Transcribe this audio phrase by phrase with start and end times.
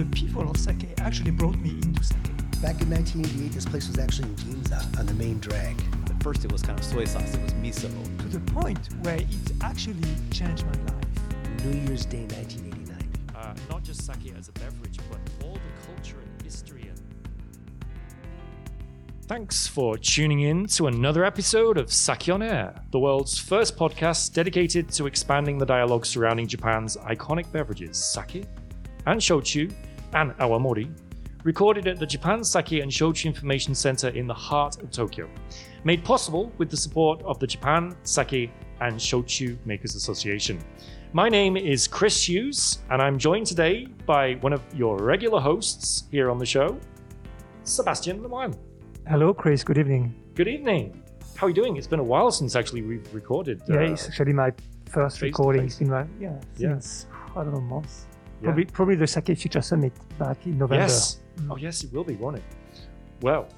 [0.00, 2.16] the people of sake actually brought me into sake.
[2.62, 5.76] Back in 1988, this place was actually in Ginza on the main drag.
[6.06, 7.34] At first, it was kind of soy sauce.
[7.34, 7.90] It was miso.
[8.18, 9.26] To the point where it
[9.60, 10.00] actually
[10.30, 11.64] changed my life.
[11.66, 12.96] New Year's Day 1989.
[13.34, 17.00] Uh, not just sake as a beverage, but all the culture and history and.
[19.26, 24.32] Thanks for tuning in to another episode of Sake on Air, the world's first podcast
[24.32, 28.46] dedicated to expanding the dialogue surrounding Japan's iconic beverages, sake
[29.06, 29.72] and shochu
[30.14, 30.90] and awamori,
[31.44, 35.28] recorded at the Japan Sake and Shochu Information Center in the heart of Tokyo.
[35.84, 38.50] Made possible with the support of the Japan Sake
[38.80, 40.58] and Shochu Makers Association.
[41.12, 46.04] My name is Chris Hughes, and I'm joined today by one of your regular hosts
[46.10, 46.78] here on the show,
[47.64, 48.56] Sebastian Lemoine.
[49.08, 49.64] Hello, Chris.
[49.64, 50.14] Good evening.
[50.34, 51.02] Good evening.
[51.36, 51.76] How are you doing?
[51.76, 53.62] It's been a while since actually we've recorded.
[53.68, 54.52] Yeah, uh, it's actually my
[54.86, 56.70] first recording in my yeah Yeah.
[56.78, 58.06] since I don't know months.
[58.40, 58.46] Yeah.
[58.46, 60.82] Probably probably the Sake Future Summit back in November.
[60.82, 61.20] Yes.
[61.50, 62.42] Oh, yes, it will be, won't it?
[63.22, 63.48] Well,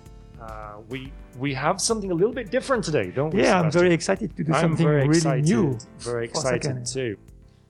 [0.40, 3.42] uh, we we have something a little bit different today, don't we?
[3.42, 5.44] Yeah, I'm very excited to do I'm something very really excited.
[5.44, 5.78] new.
[5.98, 7.16] Very excited too.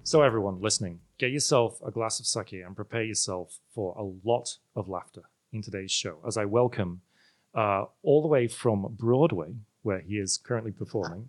[0.05, 4.57] So, everyone listening, get yourself a glass of sake and prepare yourself for a lot
[4.75, 7.03] of laughter in today's show as I welcome
[7.55, 11.29] uh, all the way from Broadway, where he is currently performing,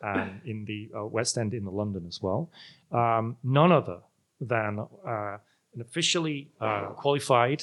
[0.00, 2.50] and in the uh, West End in London as well,
[2.92, 4.00] um, none other
[4.42, 5.38] than uh,
[5.74, 7.62] an officially uh, qualified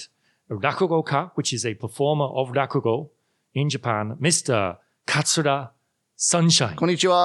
[0.50, 3.10] Rakugoka, which is a performer of Rakugo
[3.54, 4.78] in Japan, Mr.
[5.06, 5.70] Katsura
[6.16, 6.76] Sunshine.
[6.76, 7.20] Konnichiwa.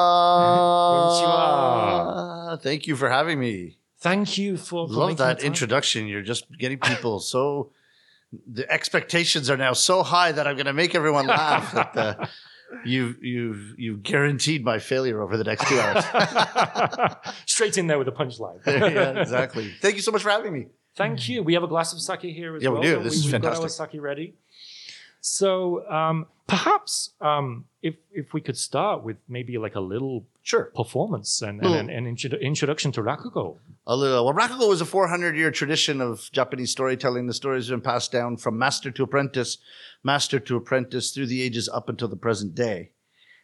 [1.25, 2.63] Konnichiwa.
[2.63, 3.79] Thank you for having me.
[3.99, 6.07] Thank you for, love that introduction.
[6.07, 7.73] You're just getting people so
[8.47, 11.73] the expectations are now so high that I'm going to make everyone laugh.
[11.73, 12.27] That, uh,
[12.85, 16.05] you you've you've guaranteed my failure over the next two hours.
[17.47, 18.61] Straight in there with a punchline.
[18.67, 19.71] yeah, exactly.
[19.81, 20.67] Thank you so much for having me.
[20.97, 21.43] Thank you.
[21.43, 22.83] We have a glass of sake here as Yeah, we well.
[22.83, 22.95] do.
[22.95, 23.19] don't This we?
[23.19, 23.91] is We've got our fantastic.
[23.93, 24.35] sake ready.
[25.21, 30.67] So um, perhaps um, if if we could start with maybe like a little Sure.
[30.77, 33.59] performance and, Little- and an, an introduction to rakugo.
[33.87, 34.25] A little.
[34.27, 37.27] Well, Rakugo was a 400 year tradition of Japanese storytelling.
[37.27, 39.57] The stories have been passed down from master to apprentice,
[40.03, 42.91] master to apprentice through the ages up until the present day.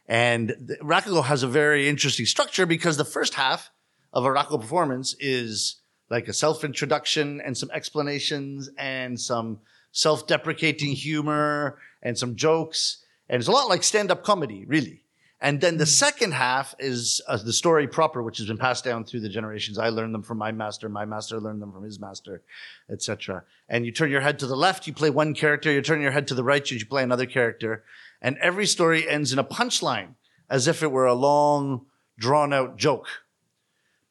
[0.07, 3.71] And the, Rakugo has a very interesting structure because the first half
[4.13, 5.77] of a Rakugo performance is
[6.11, 9.61] like a self introduction and some explanations and some
[9.93, 13.05] self deprecating humor and some jokes.
[13.29, 15.03] And it's a lot like stand up comedy, really.
[15.43, 19.05] And then the second half is uh, the story proper, which has been passed down
[19.05, 19.79] through the generations.
[19.79, 22.43] I learned them from my master, my master learned them from his master,
[22.91, 23.45] etc.
[23.69, 25.73] And you turn your head to the left, you play one character.
[25.73, 27.85] You turn your head to the right, you play another character.
[28.21, 30.15] And every story ends in a punchline,
[30.51, 31.87] as if it were a long,
[32.19, 33.07] drawn out joke.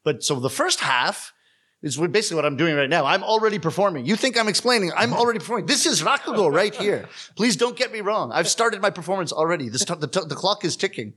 [0.04, 1.34] But so the first half
[1.82, 3.06] is basically what I'm doing right now.
[3.06, 4.06] I'm already performing.
[4.06, 4.92] You think I'm explaining?
[4.96, 5.66] I'm already performing.
[5.66, 7.08] This is Rakugo right here.
[7.36, 8.32] Please don't get me wrong.
[8.32, 9.70] I've started my performance already.
[9.70, 11.14] The, t- the clock is ticking.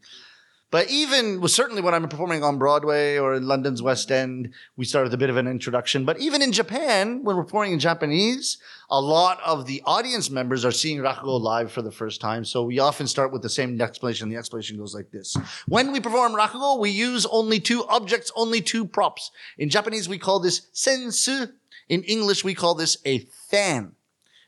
[0.73, 4.87] But even well, certainly when I'm performing on Broadway or in London's West End, we
[4.87, 6.07] start with a bit of an introduction.
[6.07, 8.57] But even in Japan, when we're performing in Japanese,
[8.89, 12.47] a lot of the audience members are seeing Rakugo live for the first time.
[12.47, 14.31] So we often start with the same explanation.
[14.31, 15.37] The explanation goes like this.
[15.69, 19.31] When we perform Rakugo, we use only two objects, only two props.
[19.59, 21.49] In Japanese, we call this sensu.
[21.91, 23.19] In English, we call this a
[23.51, 23.93] fan.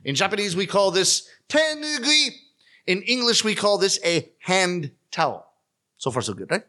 [0.07, 2.31] In Japanese, we call this tenugui.
[2.87, 5.51] In English, we call this a hand towel.
[5.99, 6.65] So far, so good, right?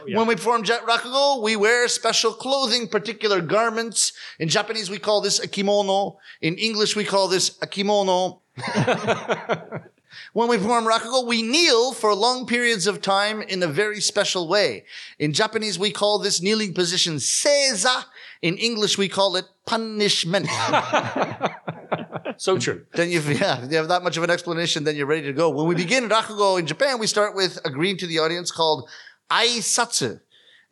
[0.00, 0.16] Oh, yeah.
[0.16, 4.12] When we perform jet rakugo, we wear special clothing, particular garments.
[4.38, 6.16] In Japanese, we call this a kimono.
[6.40, 8.40] In English, we call this a kimono.
[10.32, 14.48] When we perform rakugo, we kneel for long periods of time in a very special
[14.48, 14.84] way.
[15.18, 18.04] In Japanese, we call this kneeling position seiza.
[18.40, 20.48] In English, we call it punishment.
[22.36, 22.84] so true.
[22.94, 25.50] then you've, yeah, you have that much of an explanation, then you're ready to go.
[25.50, 28.88] When we begin rakugo in Japan, we start with a greeting to the audience called
[29.30, 30.20] aisatsu.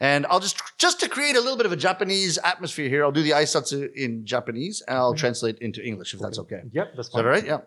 [0.03, 3.13] And I'll just, just to create a little bit of a Japanese atmosphere here, I'll
[3.13, 6.63] do the aisatsu in Japanese and I'll translate into English if that's okay.
[6.73, 7.21] Yep, that's fine.
[7.21, 7.45] Is that all right?
[7.45, 7.59] Yeah.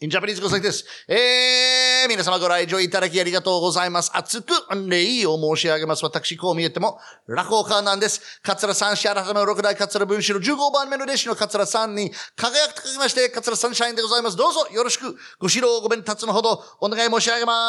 [0.00, 0.84] In Japanese, it goes like this.
[1.08, 4.10] えー、皆様ご来場いただきありがとうございます。
[4.14, 4.52] 熱く
[4.88, 6.04] 礼を申し上げます。
[6.04, 8.40] 私、こう見えても、落語家なんです。
[8.42, 14.36] 桂三氏改め六代桂文氏の15番目の弟子の桂さんに輝くと書きまして、桂三社員でございます。
[14.36, 17.62] どうぞよろしくご指導ご鞭達のほどお願い申し上げま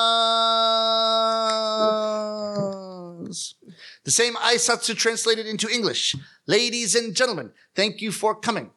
[3.33, 3.57] す。
[4.05, 6.15] The same iSatsu translated into English.
[6.47, 8.71] Ladies and gentlemen, thank you for coming.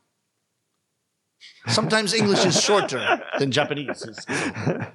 [1.69, 4.07] Sometimes English is shorter than Japanese.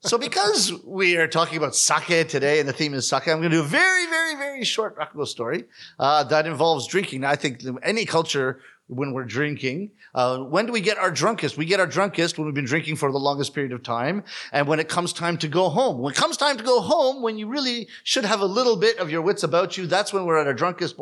[0.00, 3.50] So, because we are talking about sake today and the theme is sake, I'm going
[3.50, 5.64] to do a very, very, very short rakugo story
[5.98, 7.24] uh, that involves drinking.
[7.24, 9.90] I think any culture when we're drinking.
[10.14, 11.56] Uh, when do we get our drunkest?
[11.56, 14.22] We get our drunkest when we've been drinking for the longest period of time.
[14.52, 15.98] And when it comes time to go home.
[15.98, 18.98] When it comes time to go home, when you really should have a little bit
[18.98, 20.96] of your wits about you, that's when we're at our drunkest.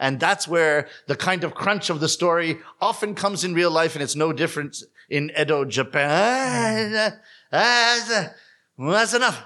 [0.00, 3.94] And that's where the kind of crunch of the story often comes in real life.
[3.94, 7.20] And it's no different in Edo, Japan.
[7.52, 8.30] Ah,
[8.78, 9.42] that's enough.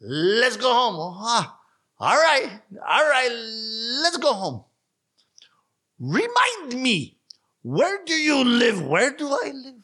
[0.00, 0.96] Let's go home.
[0.98, 1.58] Ah,
[1.98, 2.50] all right.
[2.86, 3.30] All right.
[4.02, 4.64] Let's go home.
[5.98, 7.15] Remind me,
[7.66, 8.80] where do you live?
[8.86, 9.82] Where do I live?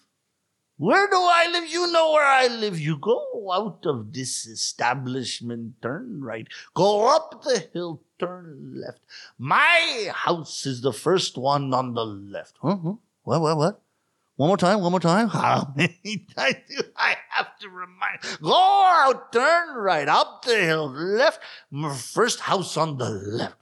[0.76, 1.68] Where do I live?
[1.68, 2.78] You know where I live.
[2.78, 6.46] You go out of this establishment, turn right.
[6.74, 9.00] Go up the hill, turn left.
[9.36, 12.54] My house is the first one on the left.
[12.62, 12.76] Huh?
[12.76, 12.94] huh?
[13.24, 13.82] What, what, what?
[14.36, 15.26] One more time, one more time.
[15.42, 18.20] How many times do I have to remind?
[18.40, 21.40] Go out, turn right, up the hill, left.
[21.96, 23.56] First house on the left.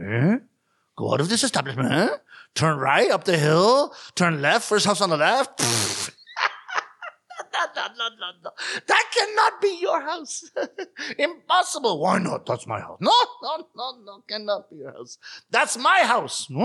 [0.00, 0.38] Eh?
[0.96, 2.16] Go out of this establishment, eh?
[2.56, 5.60] Turn right, up the hill, turn left, first house on the left.
[7.76, 8.50] no, no, no, no.
[8.86, 10.50] That cannot be your house.
[11.18, 12.00] Impossible.
[12.00, 12.46] Why not?
[12.46, 12.98] That's my house.
[13.00, 13.12] No,
[13.42, 15.18] no, no, no, cannot be your house.
[15.50, 16.46] That's my house.
[16.46, 16.64] Hmm?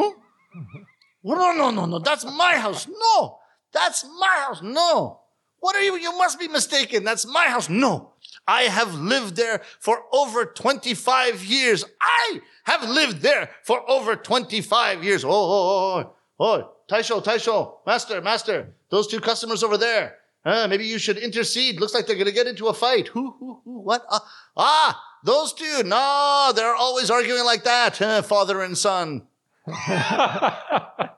[1.24, 1.36] No?
[1.36, 2.00] No, no, no, no.
[2.00, 2.88] That's my house.
[2.88, 3.38] No,
[3.72, 4.64] that's my house.
[4.64, 5.20] No.
[5.60, 5.96] What are you?
[5.96, 7.04] You must be mistaken.
[7.04, 7.70] That's my house.
[7.70, 8.11] No.
[8.48, 11.86] I have lived there for over 25 years.
[12.02, 15.24] I have lived there for over 25 years.
[15.24, 16.72] Oh, oh, oh, oh, oh.
[16.90, 20.18] Taisho, Taisho, master, master, those two customers over there.
[20.44, 21.80] Uh, maybe you should intercede.
[21.80, 23.08] Looks like they're going to get into a fight.
[23.10, 24.04] Who, who, who, what?
[24.10, 25.84] Ah, ah, those two.
[25.84, 27.98] No, they're always arguing like that.
[27.98, 29.28] Huh, father and son.
[29.68, 31.14] that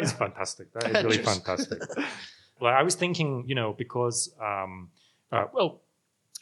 [0.00, 0.72] is fantastic.
[0.74, 1.80] That is really fantastic.
[2.60, 4.90] Like I was thinking, you know, because um,
[5.32, 5.80] uh, well,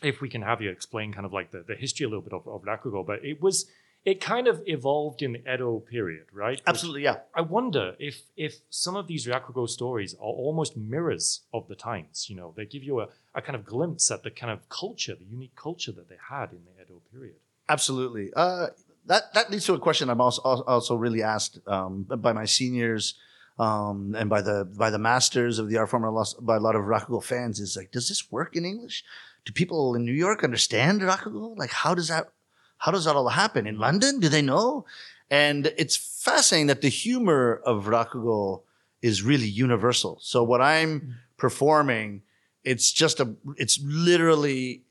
[0.02, 2.32] if we can have you explain kind of like the, the history a little bit
[2.32, 3.66] of, of Rakugo, but it was
[4.04, 6.58] it kind of evolved in the Edo period, right?
[6.58, 7.20] Which Absolutely, yeah.
[7.34, 12.28] I wonder if if some of these Rakugo stories are almost mirrors of the times.
[12.28, 15.14] You know, they give you a, a kind of glimpse at the kind of culture,
[15.14, 17.36] the unique culture that they had in the Edo period.
[17.69, 18.31] Absolutely.
[18.36, 18.69] Uh,
[19.06, 23.14] that that leads to a question I'm also also really asked um, by my seniors
[23.58, 26.02] um, and by the by the masters of the art form,
[26.40, 27.60] by a lot of Rakugo fans.
[27.60, 29.04] Is like, does this work in English?
[29.44, 31.56] Do people in New York understand Rakugo?
[31.56, 32.32] Like, how does that
[32.78, 34.20] how does that all happen in London?
[34.20, 34.84] Do they know?
[35.30, 38.62] And it's fascinating that the humor of Rakugo
[39.02, 40.18] is really universal.
[40.20, 42.22] So what I'm performing,
[42.62, 44.83] it's just a, it's literally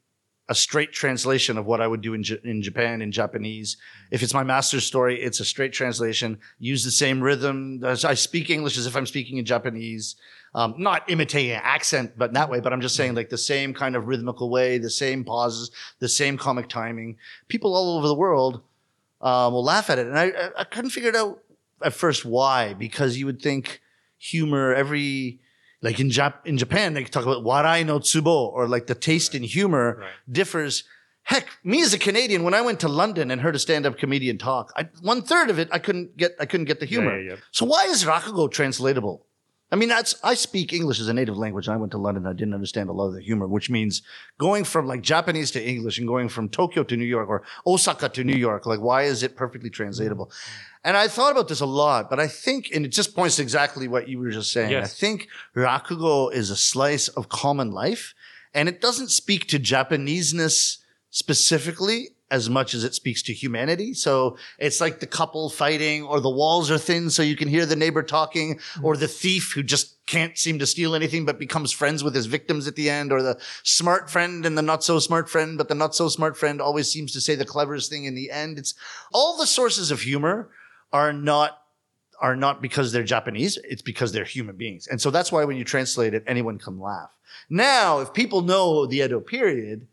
[0.53, 3.75] a straight translation of what I would do in, J- in Japan in Japanese.
[4.11, 6.37] If it's my master's story, it's a straight translation.
[6.59, 7.81] Use the same rhythm.
[7.83, 10.15] I speak English as if I'm speaking in Japanese.
[10.53, 12.59] Um, not imitating an accent, but in that way.
[12.59, 16.07] But I'm just saying like the same kind of rhythmical way, the same pauses, the
[16.07, 17.17] same comic timing.
[17.47, 18.61] People all over the world
[19.21, 21.39] um, will laugh at it, and I, I couldn't figure it out
[21.83, 22.75] at first why.
[22.75, 23.81] Because you would think
[24.19, 25.39] humor every
[25.83, 29.35] like in Jap- in Japan they talk about warai no tsubo or like the taste
[29.35, 30.09] in humor Right.
[30.39, 30.83] differs.
[31.25, 34.37] Heck, me as a Canadian, when I went to London and heard a stand-up comedian
[34.37, 36.31] talk, I, one third of it I couldn't get.
[36.37, 37.17] I couldn't get the humor.
[37.17, 37.37] yeah, yeah.
[37.51, 39.25] So why is rakugo translatable?
[39.71, 41.67] I mean, that's I speak English as a native language.
[41.67, 42.27] and I went to London.
[42.27, 44.03] I didn't understand a lot of the humor, which means
[44.37, 48.09] going from like Japanese to English and going from Tokyo to New York or Osaka
[48.09, 48.67] to New York.
[48.67, 49.73] Like, why is it perfectly mm.
[49.73, 50.29] translatable?
[50.83, 53.41] And I thought about this a lot, but I think, and it just points to
[53.41, 54.71] exactly what you were just saying.
[54.71, 54.85] Yes.
[54.85, 58.13] I think rakugo is a slice of common life,
[58.53, 63.93] and it doesn't speak to Japaneseness specifically as much as it speaks to humanity.
[63.93, 67.65] So it's like the couple fighting, or the walls are thin so you can hear
[67.65, 68.83] the neighbor talking, mm-hmm.
[68.83, 72.25] or the thief who just can't seem to steal anything but becomes friends with his
[72.25, 75.69] victims at the end, or the smart friend and the not so smart friend, but
[75.69, 78.57] the not so smart friend always seems to say the cleverest thing in the end.
[78.57, 78.73] It's
[79.13, 80.49] all the sources of humor
[80.93, 81.59] are not
[82.21, 84.87] are not because they're Japanese, it's because they're human beings.
[84.87, 87.11] And so that's why when you translate it, anyone can laugh.
[87.49, 89.87] Now, if people know the Edo period,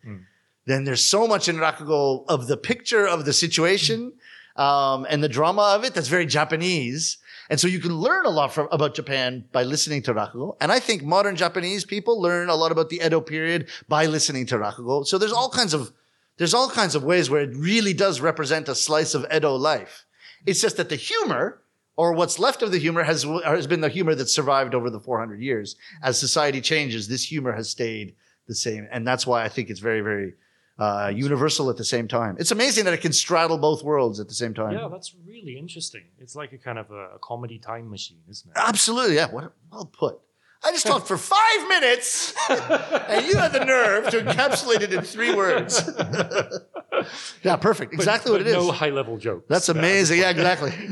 [0.66, 4.12] then there's so much in Rakugo of the picture of the situation
[4.54, 7.19] um, and the drama of it that's very Japanese.
[7.49, 10.57] And so you can learn a lot from, about Japan by listening to Rakugo.
[10.61, 14.47] And I think modern Japanese people learn a lot about the Edo period by listening
[14.47, 15.04] to Rakugo.
[15.04, 15.92] So there's all kinds of
[16.37, 20.07] there's all kinds of ways where it really does represent a slice of Edo life.
[20.47, 21.62] It's just that the humor,
[21.97, 25.00] or what's left of the humor, has has been the humor that's survived over the
[25.00, 25.76] 400 years.
[26.02, 28.14] As society changes, this humor has stayed
[28.49, 30.35] the same, and that's why I think it's very, very
[30.78, 32.37] uh, universal at the same time.
[32.38, 34.73] It's amazing that it can straddle both worlds at the same time.
[34.73, 36.04] Yeah, that's really interesting.
[36.18, 38.56] It's like a kind of a, a comedy time machine, isn't it?
[38.56, 39.30] Absolutely, yeah.
[39.30, 40.20] What well put.
[40.62, 45.00] I just talked for five minutes, and you had the nerve to encapsulate it in
[45.02, 45.90] three words.
[47.43, 47.95] yeah, perfect.
[47.95, 48.55] Exactly But what it is.
[48.55, 49.47] No high level jokes.
[49.49, 50.21] That's amazing.
[50.21, 50.71] Yeah, exactly.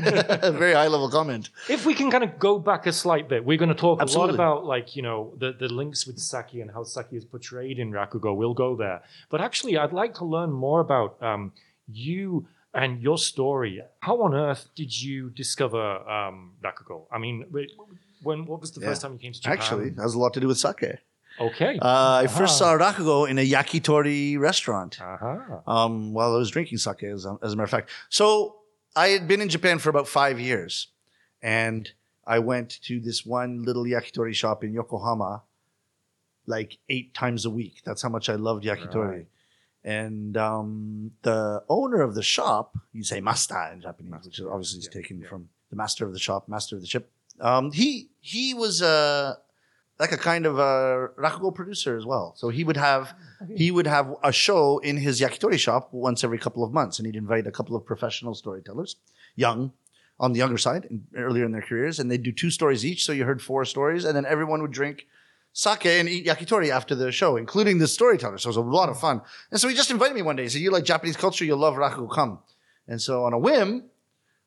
[0.57, 1.49] Very high level comment.
[1.69, 4.35] If we can kind of go back a slight bit, we're going to talk Absolutely.
[4.35, 7.25] a lot about like you know the, the links with sake and how sake is
[7.25, 8.35] portrayed in Rakugo.
[8.35, 11.53] We'll go there, but actually, I'd like to learn more about um,
[11.87, 13.81] you and your story.
[13.99, 17.03] How on earth did you discover um, Rakugo?
[17.11, 17.45] I mean,
[18.21, 19.57] when what was the first time you came to Japan?
[19.57, 20.97] Actually, that has a lot to do with sake.
[21.39, 21.79] okay.
[21.81, 25.61] Uh, I first saw Rakugo in a yakitori restaurant uh-huh.
[25.67, 27.89] um, while I was drinking sake, as a, as a matter of fact.
[28.09, 28.57] So
[28.95, 30.87] I had been in Japan for about five years,
[31.41, 31.89] and
[32.25, 35.43] I went to this one little yakitori shop in Yokohama
[36.45, 37.81] like eight times a week.
[37.85, 39.09] That's how much I loved yakitori.
[39.09, 39.27] Right.
[39.83, 44.81] And um, the owner of the shop, you say master in Japanese, which is obviously
[44.83, 45.29] yeah, taken yeah.
[45.29, 47.09] from the master of the shop, master of the ship.
[47.41, 49.35] Um, he he was uh,
[49.99, 52.33] like a kind of a rakugo producer as well.
[52.35, 53.13] So he would have
[53.55, 57.05] he would have a show in his yakitori shop once every couple of months, and
[57.05, 58.95] he'd invite a couple of professional storytellers,
[59.35, 59.71] young,
[60.19, 63.05] on the younger side, earlier in their careers, and they'd do two stories each.
[63.05, 65.07] So you heard four stories, and then everyone would drink
[65.53, 68.37] sake and eat yakitori after the show, including the storyteller.
[68.37, 69.21] So it was a lot of fun.
[69.51, 70.43] And so he just invited me one day.
[70.43, 71.45] He said, "You like Japanese culture?
[71.45, 72.13] You'll love rakugo.
[72.13, 72.39] Come."
[72.87, 73.85] And so on a whim.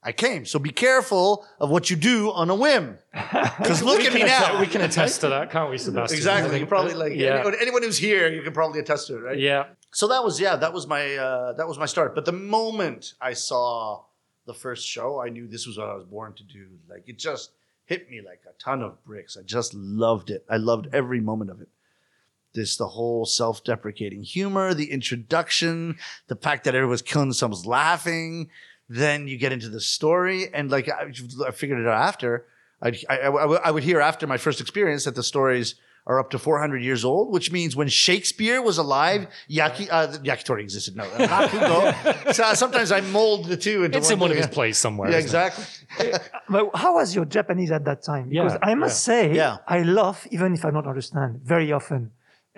[0.02, 0.44] I came.
[0.44, 2.98] So be careful of what you do on a whim.
[3.58, 4.58] Because look at me now.
[4.60, 6.16] we can attest to that, can't we, Sebastian?
[6.16, 6.58] Exactly.
[6.58, 9.38] You probably like yeah, anyone, anyone who's here, you can probably attest to it, right?
[9.38, 9.66] yeah.
[9.92, 12.14] So that was yeah, that was my uh, that was my start.
[12.14, 14.04] But the moment I saw
[14.46, 16.66] the first show, I knew this was what I was born to do.
[16.88, 17.52] Like it just
[17.84, 19.36] hit me like a ton of bricks.
[19.36, 20.44] I just loved it.
[20.48, 21.68] I loved every moment of it.
[22.54, 28.50] This the whole self-deprecating humor, the introduction, the fact that everyone's killing themselves laughing.
[29.00, 31.10] Then you get into the story, and like I,
[31.48, 32.30] I figured it out after.
[32.84, 35.68] I'd, I, I, I would- hear after my first experience that the stories
[36.10, 40.60] are up to 400 years old, which means when Shakespeare was alive, yaki, uh, yakitori
[40.68, 40.96] existed.
[40.96, 42.34] No, rakugo.
[42.38, 45.10] so sometimes I mold the two into It's in one of his plays somewhere.
[45.12, 45.64] Yeah, exactly.
[46.48, 48.24] But how was your Japanese at that time?
[48.30, 49.58] Because Yeah, I must say, Yeah.
[49.76, 52.10] I laugh even if I don't understand very often.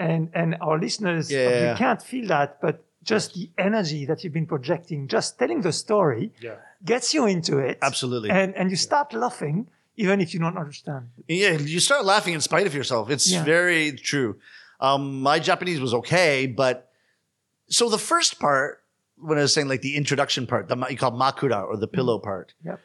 [0.09, 1.77] And and our listeners Yeah, yeah, you yeah.
[1.85, 2.75] can't feel that, but
[3.05, 6.57] just the energy that you've been projecting, just telling the story, Yeah.
[6.85, 7.79] gets you into it.
[7.83, 8.31] Absolutely.
[8.31, 11.03] And and you start laughing even if you don't understand.
[11.29, 13.11] Yeah, you start laughing in spite of yourself.
[13.11, 13.45] It's Yeah.
[13.45, 14.31] very true.
[14.81, 16.91] Um, my Japanese was okay, but
[17.69, 18.83] so the first part,
[19.17, 22.19] when I was saying like the introduction part, the you call makura or the pillow
[22.19, 22.81] part, Yep.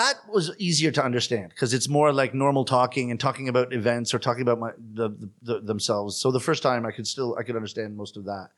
[0.00, 4.12] that was easier to understand because it's more like normal talking and talking about events
[4.14, 4.70] or talking about my,
[5.00, 6.16] the, the, the, themselves.
[6.20, 8.48] So the first time I could still I could understand most of that,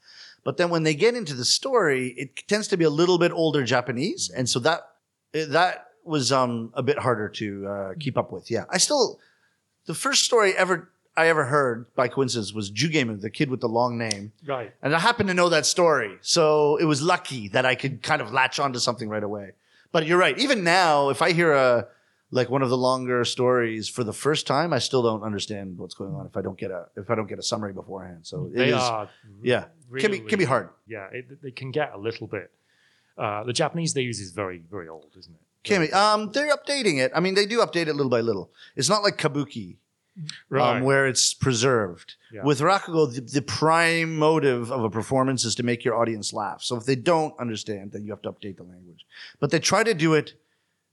[0.47, 3.33] but then when they get into the story, it tends to be a little bit
[3.33, 4.81] older Japanese, and so that
[5.33, 8.50] that was um, a bit harder to uh, keep up with.
[8.50, 9.19] Yeah, I still
[9.87, 13.69] the first story ever I ever heard by coincidence was Jugemu, the kid with the
[13.69, 14.33] long name.
[14.47, 14.73] Right.
[14.83, 16.19] And I happened to know that story.
[16.21, 19.53] So it was lucky that I could kind of latch onto something right away.
[19.93, 20.38] But you're right.
[20.38, 21.88] Even now, if I hear a
[22.31, 25.95] like one of the longer stories for the first time, I still don't understand what's
[25.95, 28.26] going on if I don't get a if I don't get a summary beforehand.
[28.26, 29.09] So it They is are.
[29.43, 29.65] yeah.
[29.99, 30.69] Can be can be hard.
[30.87, 32.50] Yeah, it, they can get a little bit.
[33.16, 35.40] Uh, the Japanese they use is very, very old, isn't it?
[35.62, 35.93] Can be.
[35.93, 37.12] Um, they're updating it.
[37.14, 38.50] I mean, they do update it little by little.
[38.76, 39.76] It's not like kabuki,
[40.49, 40.76] Right.
[40.78, 42.14] um, where it's preserved.
[42.33, 42.43] Yeah.
[42.45, 46.62] With Rakugo, the, the prime motive of a performance is to make your audience laugh.
[46.62, 49.05] So if they don't understand, then you have to update the language.
[49.40, 50.35] But they try to do it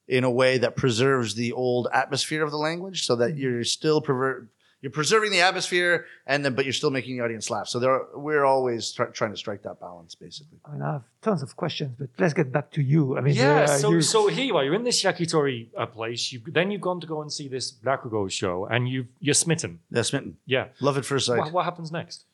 [0.07, 4.01] in a way that preserves the old atmosphere of the language, so that you're still
[4.01, 4.47] perver-
[4.83, 7.69] you're preserving the atmosphere, and then but you're still making the audience laugh.
[7.69, 10.59] So there, are, we're always try, trying to strike that balance, basically.
[10.65, 13.17] I mean, I have tons of questions, but let's get back to you.
[13.17, 14.63] I mean, yeah, uh, so you, so here you are.
[14.65, 16.33] You're in this yakitori uh, place.
[16.33, 19.79] You then you've gone to go and see this Rakugo show, and you you're smitten.
[19.89, 20.65] Yeah, smitten, Yeah.
[20.81, 21.39] love at first sight.
[21.39, 22.25] What, what happens next?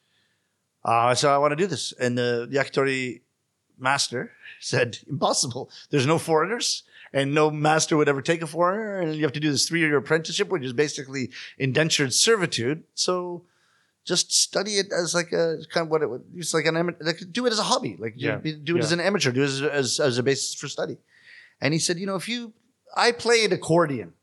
[0.83, 1.93] Uh, so I want to do this.
[1.99, 3.21] And the yakitori
[3.77, 5.69] master said, impossible.
[5.91, 8.99] There's no foreigners and no master would ever take a foreigner.
[8.99, 12.83] And you have to do this three year apprenticeship, which is basically indentured servitude.
[12.93, 13.43] So
[14.05, 16.95] just study it as like a kind of what it would, it's like an, ama-
[17.01, 17.95] like do it as a hobby.
[17.99, 18.37] Like Yeah.
[18.37, 18.83] do, do it Yeah.
[18.85, 20.97] as an amateur, do it as, as, as a basis for study.
[21.61, 22.53] And he said, you know, if you,
[22.95, 24.13] I played accordion.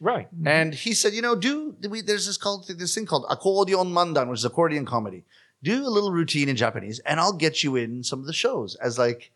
[0.00, 0.26] Right.
[0.34, 0.48] Mm-hmm.
[0.48, 4.28] And he said, you know, do we, there's this called this thing called accordion mandan,
[4.28, 5.24] which is accordion comedy.
[5.62, 8.74] Do a little routine in Japanese, and I'll get you in some of the shows
[8.76, 9.30] as like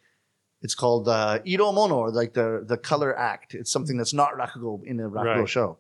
[0.62, 3.55] it's called uh, iro mono, or like the the color act.
[3.55, 5.49] It's something that's not rakugo in a rakugo Right.
[5.49, 5.79] show.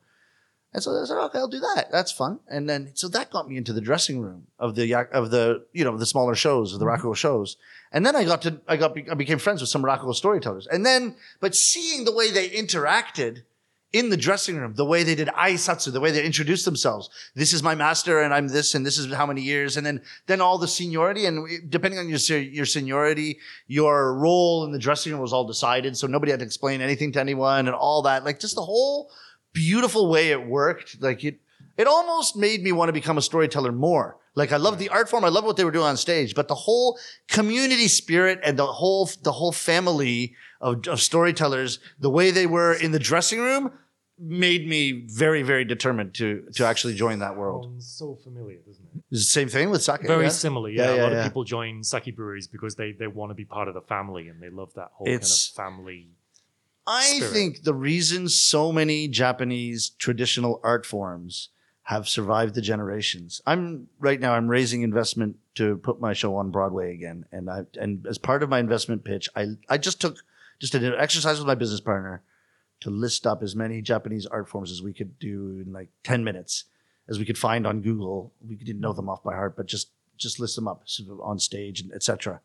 [0.72, 1.88] And so I said, okay, I'll do that.
[1.90, 2.38] That's fun.
[2.48, 5.84] And then so that got me into the dressing room of the of the you
[5.84, 7.56] know the smaller shows, of the rakugo shows.
[7.92, 10.66] And then I got to I got I became friends with some rakugo storytellers.
[10.68, 13.42] And then but seeing the way they interacted
[13.92, 17.10] in the dressing room, the way they did aisatsu, the way they introduced themselves.
[17.34, 19.76] This is my master and I'm this and this is how many years.
[19.76, 24.70] And then, then all the seniority and depending on your, your seniority, your role in
[24.70, 25.96] the dressing room was all decided.
[25.96, 28.24] So nobody had to explain anything to anyone and all that.
[28.24, 29.10] Like just the whole
[29.52, 31.02] beautiful way it worked.
[31.02, 31.40] Like it,
[31.76, 34.18] it almost made me want to become a storyteller more.
[34.36, 35.24] Like I love the art form.
[35.24, 38.66] I love what they were doing on stage, but the whole community spirit and the
[38.66, 43.72] whole, the whole family of, of storytellers, the way they were in the dressing room
[44.22, 47.64] made me very, very determined to, to actually join that world.
[47.64, 49.02] Sounds so familiar, doesn't it?
[49.10, 50.02] It's the same thing with sake.
[50.06, 50.28] Very yeah?
[50.28, 50.68] similar.
[50.68, 51.18] Yeah, Yeah, a lot yeah.
[51.18, 54.28] of people join sake breweries because they they want to be part of the family
[54.28, 56.08] and they love that whole It's- kind of family.
[56.86, 57.32] I spirit.
[57.32, 61.50] think the reason so many Japanese traditional art forms
[61.84, 63.40] have survived the generations.
[63.46, 64.32] I'm right now.
[64.34, 68.42] I'm raising investment to put my show on Broadway again, and I and as part
[68.42, 70.16] of my investment pitch, I I just took
[70.58, 72.22] just did an exercise with my business partner
[72.80, 76.24] to list up as many Japanese art forms as we could do in like ten
[76.24, 76.64] minutes,
[77.08, 78.32] as we could find on Google.
[78.46, 81.20] We didn't know them off by heart, but just just list them up sort of
[81.20, 82.40] on stage and etc.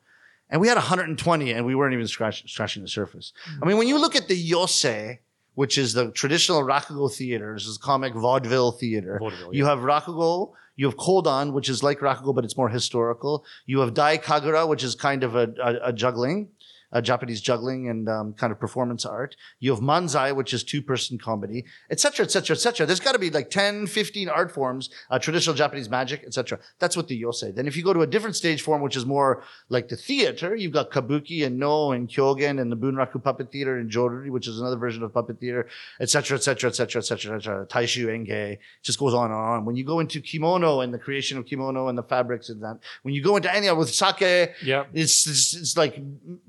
[0.49, 3.33] And we had 120, and we weren't even scratch, scratching the surface.
[3.49, 3.59] Mm.
[3.63, 5.17] I mean, when you look at the Yose,
[5.55, 9.17] which is the traditional Rakugo theater, this is comic vaudeville theater.
[9.19, 9.69] Vaudeville, You yeah.
[9.71, 13.43] have Rakugo, you have Kodan, which is like Rakugo, but it's more historical.
[13.65, 16.49] You have Dai Kagura, which is kind of a, a, a juggling,
[16.95, 19.35] a Japanese juggling and um, kind of performance art.
[19.59, 22.85] You have Manzai, which is two-person comedy, et cetera, et cetera, et cetera.
[22.87, 26.57] There's got to be like 10, 15 art forms, uh, traditional Japanese magic, et cetera.
[26.79, 27.53] That's what the Yose.
[27.53, 30.55] Then if you go to a different stage form, which is more like the theater,
[30.55, 34.47] you've got Kabuki and No and Kyogen and the Bunraku Puppet Theater and Joruri, which
[34.47, 35.67] is another version of puppet theater,
[35.99, 37.65] et cetera, et cetera, et cetera, et cetera, et cetera.
[37.65, 39.65] Taishu Enge, just goes on and on.
[39.65, 42.79] When you go into kimono and the creation of kimono and the fabrics and that,
[43.03, 44.85] when you go into any with sake, Yeah.
[44.93, 45.99] it's, it's, it's like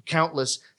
[0.05, 0.36] countless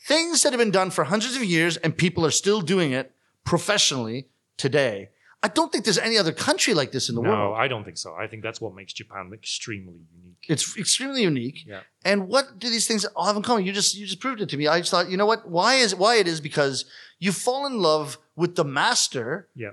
[0.07, 3.11] things that have been done for hundreds of years and people are still doing it
[3.43, 5.09] professionally today.
[5.43, 7.51] I don't think there's any other country like this in the No, world.
[7.51, 8.15] No, I don't think so.
[8.15, 10.45] I think that's what makes Japan extremely unique.
[10.49, 11.63] It's extremely unique.
[11.65, 11.81] Yeah.
[12.03, 13.63] And what do these things all have in common?
[13.65, 14.67] You just you just proved it to me.
[14.67, 15.47] I just thought, you know what?
[15.47, 16.85] Why is why it is because
[17.19, 19.71] you fall in love with the master Yeah.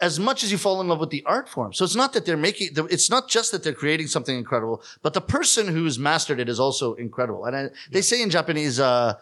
[0.00, 1.72] As much as you fall in love with the art form.
[1.72, 5.12] So it's not that they're making, it's not just that they're creating something incredible, but
[5.14, 7.44] the person who's mastered it is also incredible.
[7.44, 9.14] And I, they say in Japanese, uh,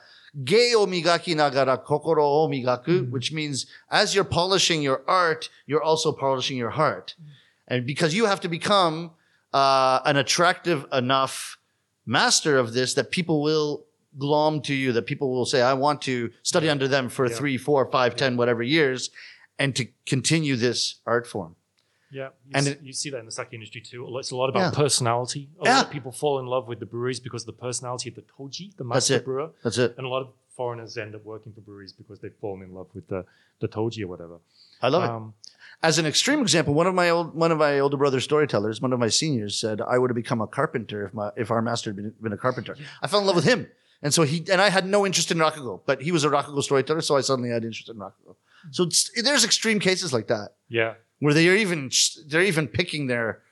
[0.44, 5.82] ge o migaki nagara kokoro o migaku, which means as you're polishing your art, you're
[5.82, 7.14] also polishing your heart.
[7.66, 9.12] And because you have to become,
[9.52, 11.58] uh, an attractive enough
[12.06, 13.84] master of this that people will
[14.18, 17.34] glom to you, that people will say, I want to study under them for Yeah.
[17.36, 19.10] three, four, five, ten, whatever years
[19.58, 21.56] and to continue this art form.
[22.10, 24.06] Yeah, you, And it- you see that in the sake industry too.
[24.18, 24.82] It's a lot about Yeah.
[24.84, 25.50] personality.
[25.60, 25.76] A Yeah.
[25.76, 28.22] lot of people fall in love with the breweries because of the personality of the
[28.22, 29.24] toji, the That's master it.
[29.26, 29.94] brewer, That's it.
[29.98, 32.88] and a lot of foreigners end up working for breweries because they've fallen in love
[32.94, 33.24] with the
[33.60, 34.38] the toji or whatever.
[34.80, 35.10] I love it.
[35.10, 35.34] Um,
[35.82, 38.92] As an extreme example, one of my old one of my older brother storytellers, one
[38.92, 41.90] of my seniors, said I would have become a carpenter if my if our master
[41.90, 42.74] had been, been a carpenter.
[43.02, 43.68] I fell in love with him,
[44.02, 46.62] and so he and I had no interest in rakugo, but he was a rakugo
[46.62, 48.36] storyteller, so I suddenly had interest in rakugo.
[48.70, 51.90] So it's, there's extreme cases like that yeah, where they're even
[52.28, 53.42] they're even picking their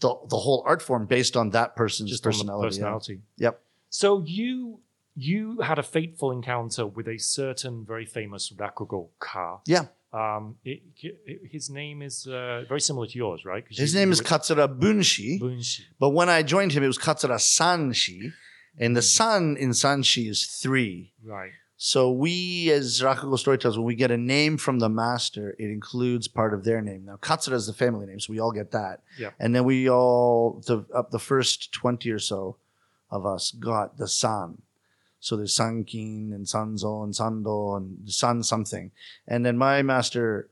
[0.00, 2.66] the the whole art form based on that person's just on the personality.
[2.76, 2.82] yeah.
[2.84, 3.20] personality.
[3.38, 3.60] Yep.
[3.90, 4.80] So you
[5.14, 9.60] you had a fateful encounter with a certain very famous rakugo ka.
[9.66, 9.86] Yeah.
[10.14, 13.64] Um, it, it- his name is uh, very similar to yours, right?
[13.68, 15.40] His you- name is Katsura Bunshi.
[15.40, 15.80] Bunshi.
[15.98, 18.32] But when I joined him, it was Katsura Sanshi.
[18.78, 21.12] And the sun in Sanshi is three.
[21.22, 21.52] Right.
[21.84, 26.28] So we, as Rakugo storytellers, when we get a name from the master, it includes
[26.28, 27.06] part of their name.
[27.06, 29.02] Now, Katsura is the family name, so we all get that.
[29.18, 29.30] Yeah.
[29.40, 32.56] And then we all, the, up the first 20 or so
[33.10, 34.62] of us got the san.
[35.18, 38.92] So there's Sankin and Sanzo and Sando and San something.
[39.26, 40.48] And then my master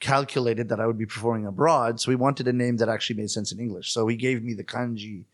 [0.00, 2.00] calculated that I would be performing abroad.
[2.00, 3.92] So he wanted a name that actually made sense in English.
[3.92, 5.26] So he gave me the kanji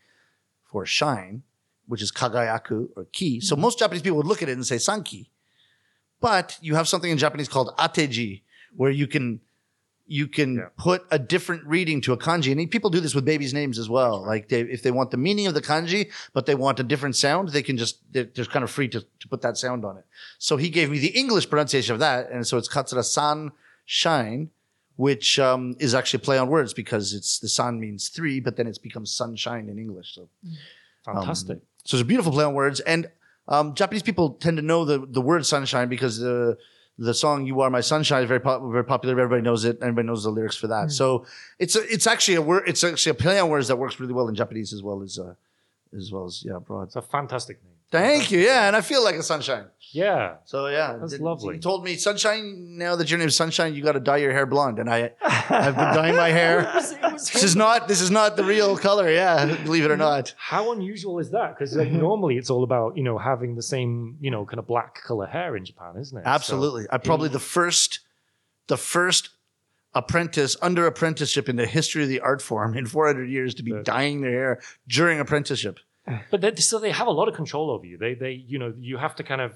[0.65, 1.41] for shine,
[1.87, 3.39] which is kagayaku or ki.
[3.39, 3.63] So mm-hmm.
[3.63, 5.29] most Japanese people would look at it and say sanki.
[6.21, 8.41] But you have something in Japanese called ateji,
[8.75, 9.41] where you can
[10.07, 10.67] you can Yeah.
[10.77, 12.51] put a different reading to a kanji.
[12.51, 14.21] And people do this with babies' names as well.
[14.25, 17.15] Like they, if they want the meaning of the kanji, but they want a different
[17.15, 19.95] sound, they can just they're, they're kind of free to, to put that sound on
[19.97, 20.05] it.
[20.37, 23.51] So he gave me the English pronunciation of that, and so it's katsura san
[23.85, 24.49] shine,
[24.97, 28.57] which um, is actually a play on words because it's the san means three, but
[28.57, 30.13] then it's becomes sunshine in English.
[30.15, 30.27] So
[31.05, 31.59] Fantastic.
[31.85, 33.09] so it's a beautiful play on words, and
[33.47, 36.57] um, Japanese people tend to know the the word sunshine because the
[36.97, 39.19] the song "You Are My Sunshine" is very pop, very popular.
[39.19, 39.77] Everybody knows it.
[39.81, 40.91] Everybody knows the lyrics for that.
[40.91, 41.25] So
[41.57, 42.63] it's a, it's actually a word.
[42.67, 45.17] It's actually a play on words that works really well in Japanese as well as
[45.17, 45.33] uh,
[45.97, 46.83] as well as yeah abroad.
[46.83, 47.70] It's a fantastic name.
[47.91, 48.39] Thank you.
[48.39, 49.65] Yeah, and I feel like a sunshine.
[49.91, 50.35] Yeah.
[50.45, 51.55] So yeah, That's Did- lovely.
[51.55, 54.31] He told me, "Sunshine, now that your name is Sunshine, you got to dye your
[54.31, 56.71] hair blonde." And I, I've been dyeing my hair.
[57.11, 57.87] This is not.
[57.89, 59.09] This is not the real color.
[59.11, 60.33] Yeah, believe it or not.
[60.37, 61.53] How unusual is that?
[61.53, 61.99] Because like, mm-hmm.
[61.99, 65.27] normally it's all about you know having the same you know kind of black color
[65.27, 66.23] hair in Japan, isn't it?
[66.23, 66.85] So- Absolutely.
[66.89, 67.99] I'm probably the first,
[68.67, 69.29] the first
[69.93, 73.71] apprentice under apprenticeship in the history of the art form in 400 years to be
[73.71, 73.81] Yeah.
[73.83, 75.79] dyeing their hair during apprenticeship.
[76.31, 77.97] But they, so they have a lot of control over you.
[77.97, 79.51] They they you know you have to kind of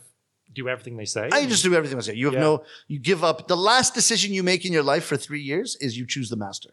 [0.54, 1.30] do everything they say.
[1.32, 2.14] I just do everything I say.
[2.16, 2.40] You have Yeah.
[2.42, 2.64] no.
[2.88, 3.48] You give up.
[3.48, 6.36] The last decision you make in your life for three years is you choose the
[6.38, 6.70] master.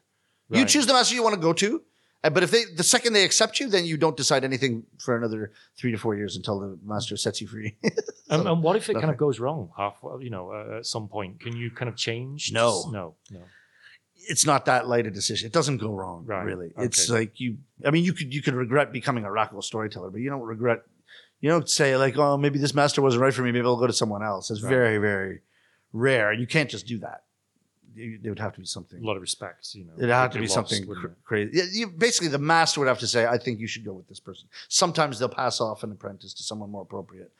[0.51, 1.81] You choose the master you want to go to.
[2.23, 5.17] uh, But if they, the second they accept you, then you don't decide anything for
[5.17, 7.77] another three to four years until the master sets you free.
[8.33, 9.97] And, and what if it kind of goes wrong half?
[10.21, 12.51] You know, uh, at some point, can you kind of change?
[12.53, 12.69] No.
[12.91, 13.41] no, no.
[14.29, 15.47] It's not that light a decision.
[15.47, 16.43] It doesn't go wrong, Right.
[16.45, 16.73] really.
[16.79, 17.59] It's like you.
[17.85, 20.83] I mean, you could you could regret becoming a Rakugo storyteller, but you don't regret.
[21.41, 23.51] You don't say like, oh, maybe this master wasn't right for me.
[23.53, 24.51] Maybe I'll go to someone else.
[24.51, 24.71] It's Right.
[24.71, 25.41] very very
[25.93, 26.33] rare.
[26.33, 27.25] You can't just do that.
[27.95, 29.03] There would have to be something.
[29.03, 29.93] A lot of respect, you know.
[29.99, 31.51] It'd have to be lost, something cr- crazy.
[31.59, 34.09] Yeah, You, basically, the master would have to say, "I think you should go with
[34.09, 37.33] this person." Sometimes they'll pass off an apprentice to someone more appropriate.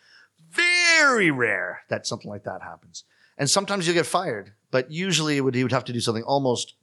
[0.51, 3.05] Very rare that something like that happens,
[3.39, 4.53] and sometimes you'll get fired.
[4.71, 6.75] But usually, would he would have to do something almost.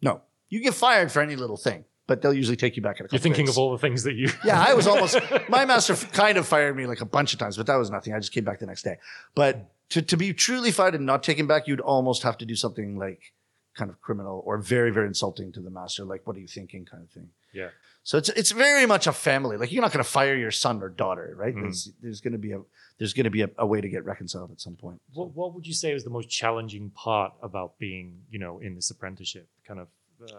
[0.00, 3.06] No, you get fired for any little thing, but they'll usually take you back in
[3.06, 3.54] a couple You're thinking days.
[3.54, 4.28] of all the things that you.
[4.44, 5.18] Yeah, I was almost.
[5.48, 8.14] My master kind of fired me like a bunch of times, but that was nothing.
[8.14, 8.96] I just came back the next day.
[9.34, 12.56] But to, to be truly fired and not taken back, you'd almost have to do
[12.56, 13.32] something like
[13.74, 16.04] kind of criminal or very, very insulting to the master.
[16.04, 17.28] Like, what are you thinking, kind of thing.
[17.52, 17.68] Yeah.
[18.04, 19.56] So it's it's very much a family.
[19.56, 21.54] Like you're not going to fire your son or daughter, right?
[21.54, 21.62] Mhm.
[21.62, 22.60] There's, there's going to be a
[22.98, 25.00] there's going to be a, a way to get reconciled at some point.
[25.14, 28.74] What, what would you say is the most challenging part about being, you know, in
[28.74, 29.48] this apprenticeship?
[29.66, 29.88] Kind of.
[30.20, 30.34] Uh,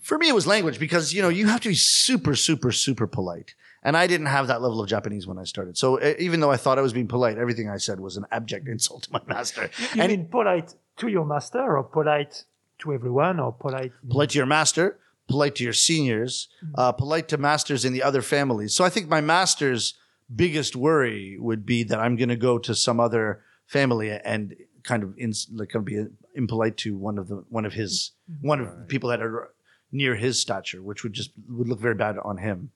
[0.00, 3.06] For me, it was language because you know you have to be super, super, super
[3.06, 5.76] polite, and I didn't have that level of Japanese when I started.
[5.78, 8.26] So uh, even though I thought I was being polite, everything I said was an
[8.32, 9.70] abject insult to my master.
[9.94, 12.44] You And mean polite to your master or polite
[12.80, 13.92] to everyone or polite?
[14.08, 14.98] polite to your master,
[15.30, 18.74] polite to your seniors, uh, polite to masters in the other families.
[18.74, 19.94] So I think my master's
[20.34, 25.02] biggest worry would be that I'm going to go to some other family and kind
[25.02, 28.60] of in, like kind of be impolite to one of the one of his one
[28.60, 29.50] of the people that are
[29.92, 32.70] near his stature, which would just would look very bad on him.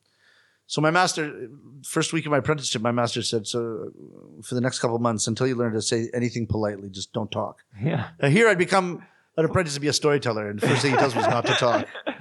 [0.66, 1.48] So my master,
[1.84, 5.02] first week of my apprenticeship, my master said, "So uh, for the next couple of
[5.02, 8.08] months, until you learn to say anything politely, just don't talk." Yeah.
[8.20, 9.04] Uh, here I'd become
[9.36, 11.46] an apprentice to be a storyteller, and the first thing he tells me is not
[11.46, 11.86] to talk.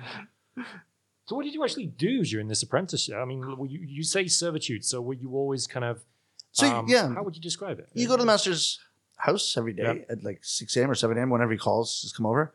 [1.26, 3.16] so, what did you actually do during this apprenticeship?
[3.16, 6.04] I mean, you, you say servitude, so were you always kind of.
[6.52, 7.90] So um, yeah, How would you describe it?
[7.94, 8.80] you go to the master's
[9.18, 10.14] house every day Yeah.
[10.14, 10.92] at like six a.m.
[10.92, 11.30] or seven a.m.
[11.32, 12.54] Whenever he calls, just come over.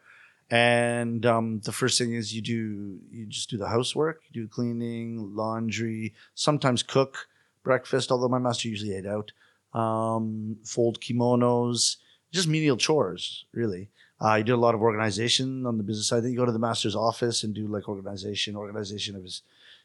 [0.51, 4.49] And um, the first thing is you do you just do the housework, you do
[4.49, 7.27] cleaning, laundry, sometimes cook
[7.63, 8.11] breakfast.
[8.13, 9.33] Although my master usually ate out.
[9.75, 11.97] Um, fold kimonos,
[12.33, 13.91] just menial chores, really.
[14.21, 16.23] Uh, you did a lot of organization on the business side.
[16.23, 19.43] Then you go to the master's office and do like organization, organization of his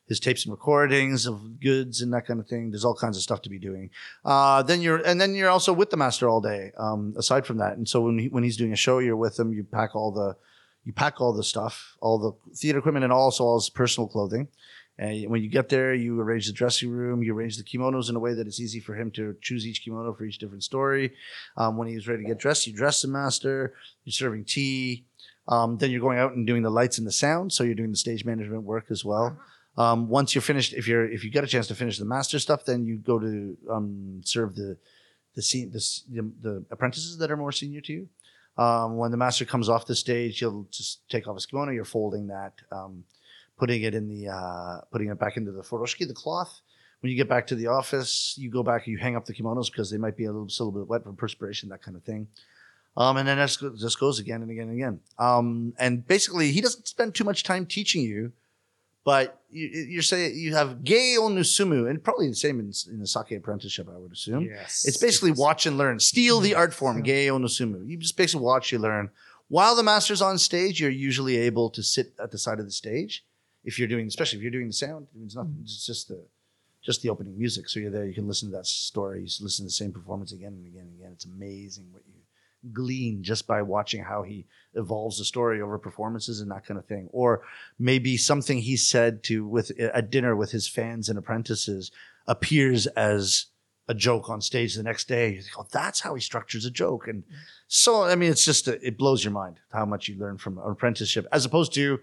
[0.07, 2.71] his tapes and recordings of goods and that kind of thing.
[2.71, 3.89] There's all kinds of stuff to be doing.
[4.25, 6.71] Uh, then you're and then you're also with the master all day.
[6.77, 9.39] Um, aside from that, and so when he, when he's doing a show, you're with
[9.39, 9.53] him.
[9.53, 10.35] You pack all the
[10.83, 14.49] you pack all the stuff, all the theater equipment, and also all his personal clothing.
[14.97, 17.23] And when you get there, you arrange the dressing room.
[17.23, 19.84] You arrange the kimonos in a way that it's easy for him to choose each
[19.84, 21.13] kimono for each different story.
[21.58, 23.73] Um, when he's ready to get dressed, you dress the master.
[24.03, 25.06] You're serving tea.
[25.47, 27.51] Um, then you're going out and doing the lights and the sound.
[27.51, 29.38] So you're doing the stage management work as well.
[29.77, 32.38] Um, once you're finished, if you're if you get a chance to finish the master
[32.38, 34.77] stuff, then you go to um, serve the
[35.36, 35.79] the, se- the
[36.12, 38.10] the the apprentices that are more senior to you.
[38.56, 41.71] Um, when the master comes off the stage, he'll just take off his kimono.
[41.71, 43.03] You're folding that, um,
[43.63, 46.60] putting it in the uh, putting it back into the furoshiki, the cloth.
[46.99, 49.34] When you get back to the office, you go back and you hang up the
[49.34, 51.82] kimonos because they might be a little, still a little bit wet from perspiration, that
[51.82, 52.28] kind of thing.
[52.97, 54.99] Um, and then that just- goes again and again and again.
[55.17, 58.34] Um, and basically, he doesn't spend too much time teaching you,
[59.06, 63.08] but you, you're saying you have gei onusumu, and probably the same in, in the
[63.08, 64.43] sake apprenticeship, I would assume.
[64.43, 64.86] Yes.
[64.86, 66.02] It's basically watch and learn.
[66.02, 67.88] Steal the art form, gei onusumu.
[67.88, 69.10] You just basically watch, you learn.
[69.47, 72.71] While the master's on stage, you're usually able to sit at the side of the
[72.71, 73.23] stage.
[73.63, 75.45] If you're doing, especially if you're doing the sound, it's not.
[75.45, 75.62] Mm.
[75.62, 76.21] It's just the,
[76.84, 77.69] just the opening music.
[77.69, 78.06] So you're there.
[78.06, 79.19] You can listen to that story.
[79.19, 81.12] You listen to the same performance again and again and again.
[81.13, 82.13] It's amazing what you
[82.71, 86.86] glean just by watching how he evolves the story over performances and that kind of
[86.86, 87.10] thing.
[87.12, 87.41] Or
[87.78, 91.91] maybe something he said to with at dinner with his fans and apprentices
[92.28, 93.47] appears as
[93.89, 95.34] a joke on stage the next day.
[95.34, 97.08] You think, oh, that's how he structures a joke.
[97.08, 97.34] And mm.
[97.67, 100.63] so, I mean, it's just, it blows your mind how much you learn from an
[100.65, 101.99] apprenticeship as opposed to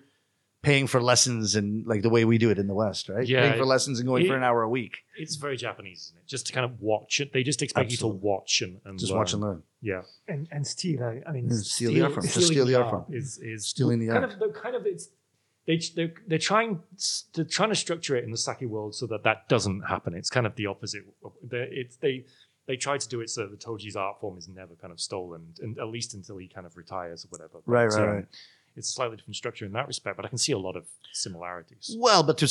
[0.62, 3.27] paying for lessons and like the way we do it in the West, right?
[3.27, 3.40] Yeah.
[3.49, 4.99] paying for lessons and going for an hour a week.
[5.16, 6.27] It's very Japanese, isn't it?
[6.27, 7.33] Just to kind of watch it.
[7.33, 9.18] They just expect you to watch and, and Just learn.
[9.18, 9.62] watch and learn.
[9.81, 11.03] Yeah, and and steal.
[11.03, 13.05] I, I mean, Yeah, steal the art from- just steal the art from.
[13.14, 14.33] Is is Stealing the kind art.
[14.35, 15.09] of they're kind of it's
[15.66, 16.83] they they're, they're trying
[17.35, 20.14] they're trying to structure it in the sake world so that that doesn't happen.
[20.14, 21.03] It's kind of the opposite.
[21.42, 22.25] They it's they
[22.66, 25.01] they try to do it so that the Toji's art form is never kind of
[25.01, 27.61] stolen, and at least until he kind of retires or whatever.
[27.64, 28.27] But, Right, right, um, right.
[28.80, 30.84] It's a slightly different structure in that respect, but I can see a lot of
[31.12, 31.94] similarities.
[31.98, 32.46] Well, but to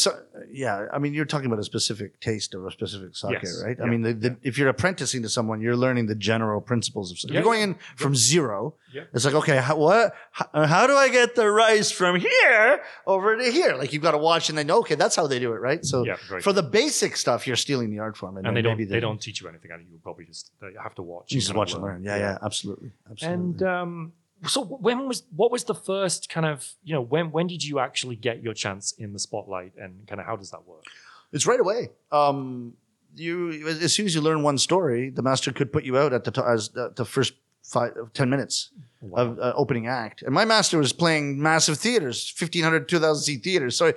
[0.52, 3.62] yeah, I mean, you're talking about a specific taste of a specific sake, Yes.
[3.66, 3.78] right?
[3.82, 7.18] I mean, the, the, if you're apprenticing to someone, you're learning the general principles of.
[7.18, 9.04] If Yeah, you're going in from zero, Yeah.
[9.14, 10.14] it's like, okay, how, what?
[10.32, 13.74] How, how do I get the rice from here over to here?
[13.76, 15.84] Like you've got to watch and then okay, that's how they do it, right?
[15.92, 18.86] So Yeah, for the basic stuff, you're stealing the art form, and they don't maybe
[18.86, 19.70] they don't teach you anything.
[19.92, 21.32] You probably just they have to watch.
[21.34, 22.04] You just watch and learn.
[22.04, 23.38] Yeah, yeah, absolutely, absolutely.
[23.44, 24.14] And um,
[24.48, 27.80] so, when was what was the first kind of you know when when did you
[27.80, 30.84] actually get your chance in the spotlight, and kind of how does that work?
[31.32, 31.90] It's right away.
[32.12, 32.74] Um,
[33.16, 36.24] you as soon as you learn one story, the master could put you out at
[36.24, 38.72] the t- as the, the first five ten minutes
[39.14, 40.22] of uh, opening act.
[40.22, 43.78] And my master was playing massive theaters, 1,500, 2,000 seat theaters.
[43.78, 43.94] So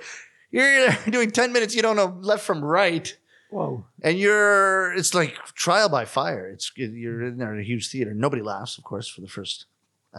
[0.51, 3.15] you're doing ten minutes, you don't know left from right,
[3.49, 3.85] whoa.
[4.01, 6.47] and you're it's like trial by fire.
[6.49, 8.13] It's you're in there in a huge theater.
[8.13, 9.65] Nobody laughs, of course, for the first.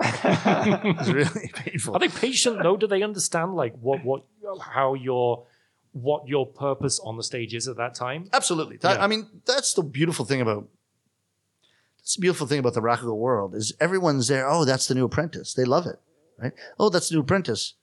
[0.01, 1.95] It's really painful.
[1.95, 2.77] Are they patient though?
[2.77, 4.23] Do they understand like what what
[4.61, 5.45] how your
[5.93, 8.29] what your purpose on the stage is at that time?
[8.33, 8.77] Absolutely.
[8.79, 9.05] That, Yeah.
[9.05, 10.69] I mean, that's the beautiful thing about
[11.99, 14.49] that's the beautiful thing about the Rakugo world is everyone's there.
[14.49, 15.55] Oh, that's the new apprentice.
[15.55, 16.01] They love it,
[16.39, 16.53] right?
[16.79, 17.75] Oh, that's the new apprentice.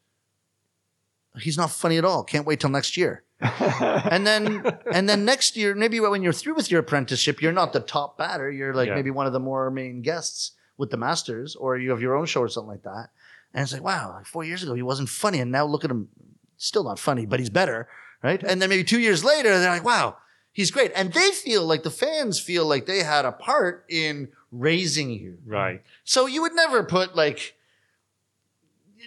[1.40, 2.24] He's not funny at all.
[2.24, 3.24] Can't wait till next year.
[3.42, 7.74] and then and then next year, maybe when you're through with your apprenticeship, you're not
[7.74, 8.52] the top batter.
[8.52, 8.96] You're like Yeah.
[8.96, 12.26] maybe one of the more main guests with the masters, or you have your own
[12.26, 13.10] show or something like that.
[13.54, 15.92] And it's like, wow, like four years ago he wasn't funny, and now look at
[15.92, 16.10] him,
[16.58, 17.88] still not funny, but he's better,
[18.24, 18.42] right?
[18.42, 20.18] And then maybe two years later, they're like, wow,
[20.52, 24.30] he's great, and they feel like the fans feel like they had a part in
[24.52, 25.38] raising you.
[25.46, 25.84] Right.
[26.04, 27.56] So you would never put like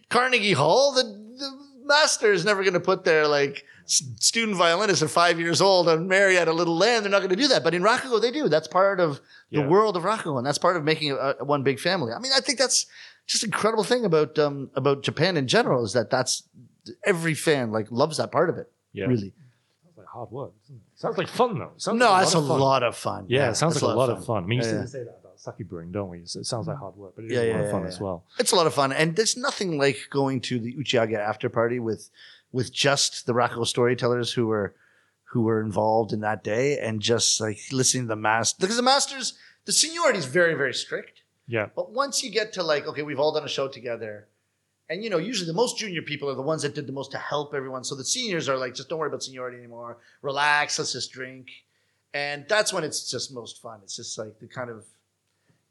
[0.08, 0.92] Carnegie Hall.
[0.92, 1.50] The, the
[1.84, 6.08] master is never going to put their like student violinists at five years old and
[6.08, 7.04] marry at a little land.
[7.04, 7.62] They're not going to do that.
[7.64, 8.48] But in Rakugo, they do.
[8.48, 9.20] That's part of
[9.50, 9.62] Yeah.
[9.62, 12.12] the world of Rakugo, and that's part of making a, a one big family.
[12.12, 12.86] I mean, I think that's
[13.26, 16.42] just an incredible thing about um, about Japan in general is that that's
[17.04, 18.70] every fan like loves that part of it.
[18.92, 19.06] Yeah.
[19.06, 19.32] Really.
[19.84, 20.52] Sounds like hard work.
[20.62, 20.82] Doesn't it?
[21.00, 21.72] Sounds like fun though.
[21.76, 22.60] Sounds No, like that's a of fun.
[22.60, 23.26] lot of fun.
[23.28, 24.44] Yeah, it sounds like a lot of fun.
[24.44, 24.84] I mean, you Yeah, yeah.
[24.86, 26.24] say that about sake brewing, don't we?
[26.26, 27.82] So it sounds like hard work, but it is Yeah, a lot yeah, of fun
[27.82, 28.24] yeah, as well.
[28.38, 31.78] It's a lot of fun, and there's nothing like going to the Uchiage after party
[31.80, 32.10] with
[32.54, 34.74] with just the Rakugo storytellers who were
[35.32, 38.82] who were involved in that day, and just like listening to the master because the
[38.82, 41.22] masters the seniority is very very strict.
[41.46, 41.66] Yeah.
[41.74, 44.28] But once you get to like, okay, we've all done a show together.
[44.88, 47.10] And you know, usually the most junior people are the ones that did the most
[47.10, 47.84] to help everyone.
[47.84, 49.98] So the seniors are like, just don't worry about seniority anymore.
[50.22, 51.48] Relax, let's just drink.
[52.12, 53.80] And that's when it's just most fun.
[53.82, 54.84] It's just like the kind of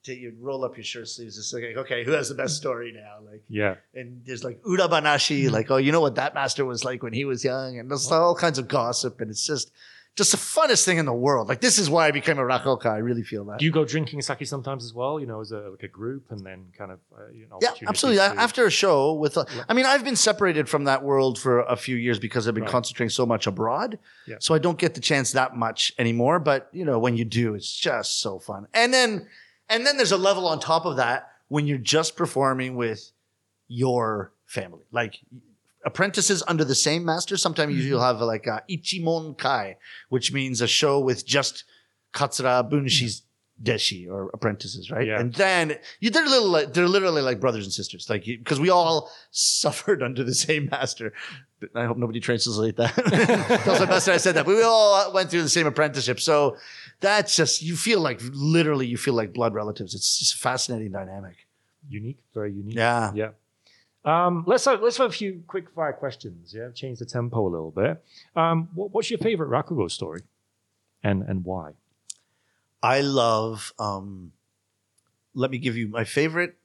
[0.03, 1.37] to you roll up your shirt sleeves.
[1.37, 3.19] It's like, okay, who has the best story now?
[3.29, 3.75] Like Yeah.
[3.93, 7.25] and there's like urabanashi, like, oh, you know what that master was like when he
[7.25, 9.71] was young, and there's all kinds of gossip, and it's just
[10.15, 11.47] just the funnest thing in the world.
[11.49, 12.85] Like this is why I became a rakugoka.
[12.85, 13.57] I really feel that.
[13.57, 15.19] Do you go drinking sake sometimes as well?
[15.19, 17.57] You know, as a like a group, and then kind of uh, you know.
[17.63, 18.17] Yeah, absolutely.
[18.19, 21.61] To- After a show with, a, I mean, I've been separated from that world for
[21.61, 22.71] a few years because I've been Right.
[22.71, 23.97] concentrating so much abroad.
[24.27, 24.35] Yeah.
[24.39, 26.37] So I don't get the chance that much anymore.
[26.39, 28.67] But you know, when you do, it's just so fun.
[28.75, 29.27] And then,
[29.69, 33.12] and then there's a level on top of that when you're just performing with
[33.67, 35.19] your family, like
[35.86, 37.38] apprentices under the same master.
[37.38, 37.88] Sometimes Mm-hmm.
[37.88, 39.78] you'll have like a ichimon kai,
[40.10, 41.63] which means a show with just
[42.13, 43.23] katsura bunshi's
[43.63, 45.08] deshi or apprentices, right?
[45.08, 45.19] Yeah.
[45.19, 48.69] And then you, they're little, like, they're literally like brothers and sisters, like because we
[48.69, 51.13] all suffered under the same master.
[51.73, 53.62] I hope nobody translates that.
[53.63, 56.19] Tells my master I said that, but we all went through the same apprenticeship.
[56.19, 56.58] So
[56.99, 59.95] that's just you feel like literally you feel like blood relatives.
[59.95, 61.47] It's just a fascinating dynamic.
[61.89, 62.76] unique, very unique.
[62.76, 63.12] Yeah.
[63.15, 63.30] Yeah.
[64.06, 66.54] Um, let's have, let's have a few quick fire questions.
[66.54, 68.04] Yeah, change the tempo a little bit.
[68.36, 70.23] Um, what, what's your favorite Rakugo story,
[71.02, 71.71] and and why?
[72.84, 73.74] I love.
[73.80, 74.34] Um,
[75.34, 76.58] let me give you my favorite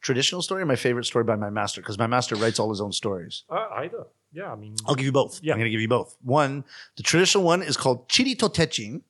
[0.00, 2.80] traditional story, and my favorite story by my master, because my master writes all his
[2.80, 3.44] own stories.
[3.48, 4.06] Uh, either.
[4.32, 5.40] Yeah, I mean, I'll give you both.
[5.42, 5.54] Yeah.
[5.54, 6.16] I'm going to give you both.
[6.22, 6.64] One,
[6.96, 9.02] the traditional one is called Chiri to Techin,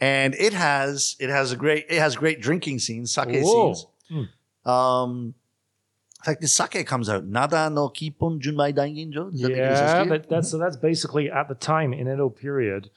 [0.00, 3.74] and it has it has a great it has great drinking scenes, sake Whoa.
[3.74, 3.86] scenes.
[4.08, 4.70] Hmm.
[4.70, 5.34] Um,
[6.20, 7.24] in fact, the sake comes out.
[7.24, 9.30] Nada no Kippon Junmai Daiginjo.
[9.30, 12.28] Does that make any yeah, that, that's so that's basically at the time in Edo
[12.28, 12.90] period,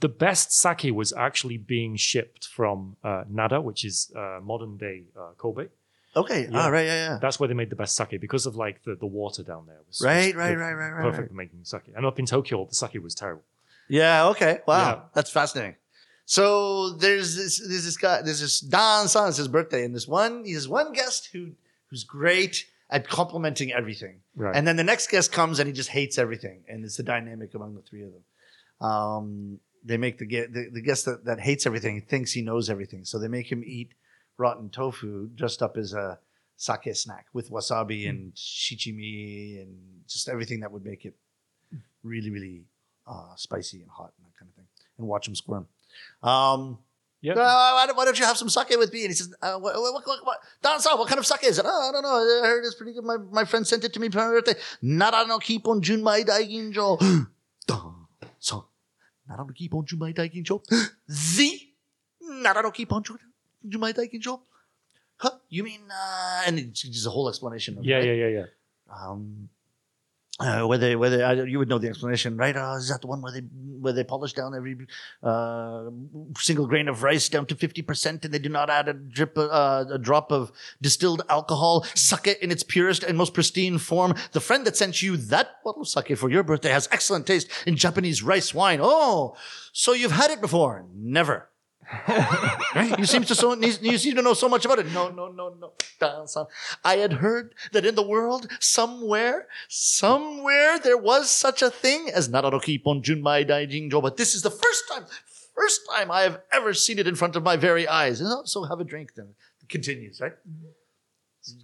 [0.00, 5.04] the best sake was actually being shipped from uh, Nada, which is uh, modern day
[5.18, 5.68] uh, Kobe.
[6.14, 6.42] Okay.
[6.44, 6.48] Yeah.
[6.54, 6.86] Ah, right.
[6.86, 7.18] Yeah, yeah.
[7.20, 9.80] That's where they made the best sake because of like the, the water down there.
[9.86, 11.28] Was, Right, was right, right, right, right, Perfect right.
[11.28, 11.82] for making sake.
[11.94, 13.44] And up in Tokyo, the sake was terrible.
[13.88, 14.28] Yeah.
[14.28, 14.60] Okay.
[14.66, 14.78] Wow.
[14.78, 15.00] Yeah.
[15.14, 15.76] That's fascinating.
[16.24, 20.08] So there's this there's this guy there's this Don San it's his birthday and this
[20.08, 21.52] one he's one guest who
[21.88, 24.20] who's great at complimenting everything.
[24.34, 24.56] Right.
[24.56, 26.62] And then the next guest comes and he just hates everything.
[26.68, 28.22] And it's the dynamic among the three of them.
[28.80, 33.04] Um, they make the, the, the guest that, that hates everything thinks he knows everything.
[33.04, 33.92] So they make him eat
[34.36, 36.18] rotten tofu dressed up as a
[36.56, 39.76] sake snack with wasabi and shichimi and
[40.08, 41.14] just everything that would make it
[42.02, 42.64] really, really
[43.06, 44.66] uh, spicy and hot and that kind of thing.
[44.98, 45.68] And watch him squirm.
[46.22, 46.78] Um,
[47.20, 47.32] yeah.
[47.32, 49.02] uh, why, don't, why don't you have some sake with me?
[49.02, 51.64] And he says, uh, what, what, what, what, what kind of sake is it?
[51.66, 52.42] Oh, I don't know.
[52.44, 53.04] I heard it's pretty good.
[53.04, 54.24] My, my friend sent it to me for my
[58.50, 58.64] birthday.
[59.28, 60.62] Nara no kippon junmai daiginjo.
[60.68, 60.82] Don-san.
[61.10, 61.72] Nara no kippon junmai
[62.12, 62.20] daiginjo.
[62.22, 63.18] The Nara no kippon jun-
[63.68, 64.40] junmai daiginjo.
[65.18, 65.30] Huh?
[65.48, 67.78] You mean, uh, and it's just a whole explanation.
[67.78, 68.04] Of yeah, right?
[68.04, 68.46] yeah, yeah, yeah.
[69.10, 69.48] um,
[70.38, 72.56] uh, whether whether uh, you would know the explanation, right?
[72.56, 73.40] Uh, is that the one where they
[73.80, 74.76] where they polish down every
[75.22, 75.88] uh,
[76.38, 79.36] single grain of rice down to fifty percent, and they do not add a drip
[79.38, 81.84] uh, a drop of distilled alcohol?
[81.94, 84.14] Sake in its purest and most pristine form.
[84.32, 87.48] The friend that sent you that bottle of sake for your birthday has excellent taste
[87.66, 88.80] in Japanese rice wine.
[88.82, 89.36] Oh,
[89.72, 90.84] so you've had it before?
[90.94, 91.48] Never.
[92.08, 92.94] Right?
[92.98, 94.86] You seem to so you seem to know so much about it.
[94.92, 95.72] No, no, no, no.
[96.84, 102.28] I had heard that in the world, somewhere, somewhere there was such a thing as
[102.28, 105.04] Nararoki Ponjunmai Daijinjo, but this is the first time,
[105.54, 108.20] first time I have ever seen it in front of my very eyes.
[108.20, 109.28] And so have a drink then.
[109.62, 110.34] It continues, right?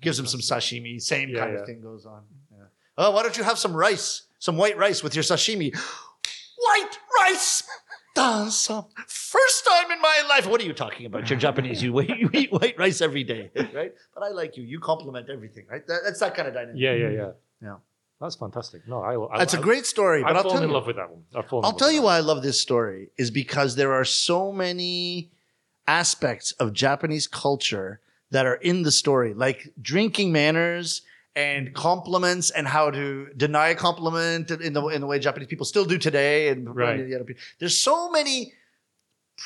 [0.01, 1.01] Gives him some sashimi.
[1.01, 1.61] Same Yeah, kind yeah.
[1.61, 2.23] of thing goes on.
[2.51, 2.65] Yeah.
[2.97, 5.75] Oh, why don't you have some rice, some white rice with your sashimi?
[6.65, 7.65] White rice!
[8.15, 10.47] First time in my life.
[10.47, 11.29] What are you talking about?
[11.31, 11.83] You're Japanese.
[11.83, 13.93] You, you eat white rice every day, right?
[14.15, 14.63] But I like you.
[14.65, 15.87] You compliment everything, right?
[15.87, 16.81] That, that's that kind of dynamic.
[16.81, 17.31] Yeah, yeah, yeah.
[17.63, 17.77] Yeah.
[18.21, 18.87] That's fantastic.
[18.87, 19.35] No, I.
[19.35, 20.23] I That's a I- great story.
[20.23, 21.25] But I've I'll fallen in you, love with that one.
[21.35, 24.53] I've fallen I'll tell you why I love this story is because there are so
[24.53, 25.31] many
[25.89, 31.03] aspects of Japanese culture that are in the story, like drinking manners
[31.35, 35.65] and compliments and how to deny a compliment in the in the way Japanese people
[35.67, 36.49] still do today.
[36.49, 37.07] And Right.
[37.07, 37.43] the other people.
[37.59, 38.53] There's so many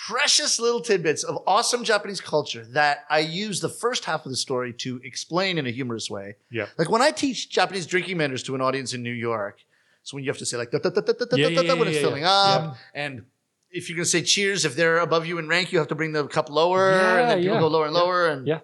[0.08, 4.36] precious little tidbits of awesome Japanese culture that I use the first half of the
[4.36, 6.36] story to explain in a humorous way.
[6.50, 6.66] Yeah.
[6.76, 9.60] Like when I teach Japanese drinking manners to an audience in New York,
[10.02, 11.62] so when you have to say like da, da, da, da, da, Yeah, da, yeah,
[11.62, 13.24] da, when yeah, it's yeah, filling up, and
[13.70, 16.12] if you're gonna say cheers, if they're above you in rank, you have to bring
[16.12, 18.60] the cup lower, and then people go lower and lower, and Yeah.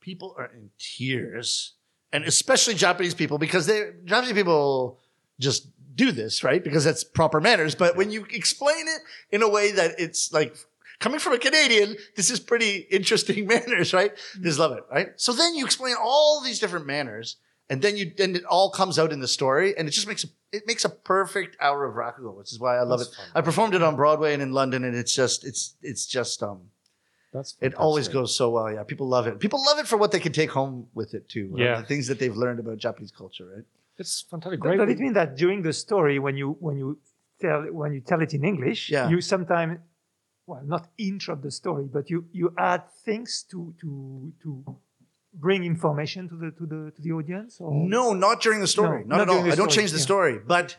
[0.00, 1.74] people are in tears,
[2.16, 4.98] and especially Japanese people because they Japanese people
[5.38, 7.74] just do this right because that's proper manners.
[7.74, 10.56] But when you explain it in a way that it's like
[10.98, 14.12] coming from a Canadian, this is pretty interesting manners, right?
[14.40, 15.08] Just love it, right?
[15.16, 17.36] So then you explain all these different manners,
[17.68, 20.24] and then you then it all comes out in the story, and it just makes
[20.24, 23.16] a, it makes a perfect hour of rakugo, which is why I love That's it.
[23.16, 23.26] fun.
[23.34, 26.70] I performed it on Broadway and in London, and it's just it's it's just um
[27.32, 28.72] That's it always goes so well.
[28.72, 29.38] Yeah, people love it.
[29.40, 31.52] People love it for what they can take home with it too.
[31.54, 31.80] uh, Yeah.
[31.80, 33.64] the things that they've learned about Japanese culture, right?
[33.98, 34.60] It's fantastic.
[34.60, 34.78] But Great.
[34.78, 36.98] does it mean that during the story, when you when you
[37.40, 39.08] tell when you tell it in English, Yeah.
[39.08, 39.78] you sometimes,
[40.46, 43.88] well, not interrupt the story, but you you add things to to
[44.42, 44.50] to
[45.34, 47.60] bring information to the to the to the audience.
[47.60, 47.70] Or?
[47.96, 49.00] No, not during the story.
[49.04, 49.52] No, not, not at all.
[49.52, 50.10] I don't story, change the yeah.
[50.10, 50.76] story, but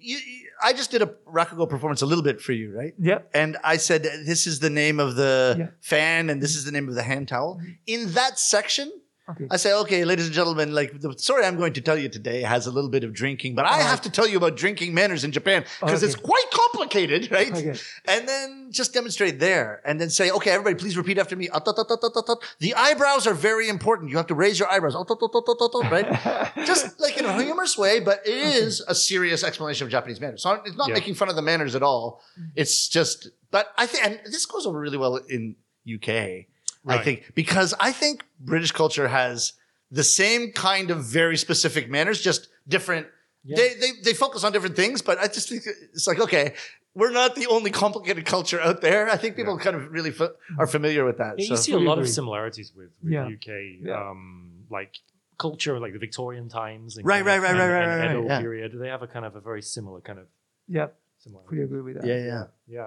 [0.00, 0.18] you,
[0.62, 2.94] I just did a Rakugo performance a little bit for you, right?
[2.98, 3.20] Yeah.
[3.34, 5.66] And I said, this is the name of the Yeah.
[5.80, 7.56] fan and this is the name of the hand towel.
[7.60, 7.70] Mm-hmm.
[7.86, 8.90] In that section,
[9.30, 9.46] Okay.
[9.50, 12.42] I say, okay, ladies and gentlemen, like the story I'm going to tell you today
[12.42, 13.86] has a little bit of drinking, but I Alright.
[13.86, 17.52] have to tell you about drinking manners in Japan because it's quite complicated, right?
[17.52, 17.78] Okay.
[18.06, 21.48] And then just demonstrate there and then say, okay, everybody, please repeat after me.
[21.48, 24.10] The eyebrows are very important.
[24.10, 26.52] You have to raise your eyebrows, right?
[26.66, 30.42] just like in a humorous way, but it is a serious explanation of Japanese manners.
[30.42, 30.94] So it's not Yeah.
[30.94, 32.22] making fun of the manners at all.
[32.38, 32.50] Mm.
[32.56, 36.46] It's just, but I think, and this goes over really well in UK,
[36.86, 39.52] I think, because I think British culture has
[39.90, 43.06] the same kind of very specific manners, just different.
[43.44, 43.56] Yeah.
[43.56, 46.54] They, they they focus on different things, but I just think it's like okay,
[46.94, 49.08] we're not the only complicated culture out there.
[49.10, 51.38] I think people kind of really fa- are familiar with that.
[51.38, 51.52] Yeah, so.
[51.52, 53.26] you see a lot of similarities with, with Yeah.
[53.26, 53.48] UK,
[53.82, 54.10] Yeah.
[54.10, 54.98] um, like
[55.38, 58.06] culture, like the Victorian times, and Right, kind of- right, right, and- right, and right,
[58.08, 58.40] right, Edo yeah.
[58.40, 58.72] period.
[58.78, 60.26] They have a kind of a very similar kind of
[60.68, 60.88] Yeah.
[61.18, 61.42] similar.
[61.48, 62.06] Fully agree with that.
[62.06, 62.44] yeah, yeah.
[62.68, 62.86] Yeah.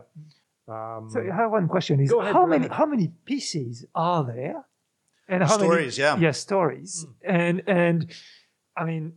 [0.68, 2.78] Um, So I have one question: Is ahead, how many ahead.
[2.78, 4.64] how many pieces are there,
[5.28, 6.14] and how Stories, yeah.
[6.14, 8.08] many yeah stories, and and
[8.78, 9.14] I mean,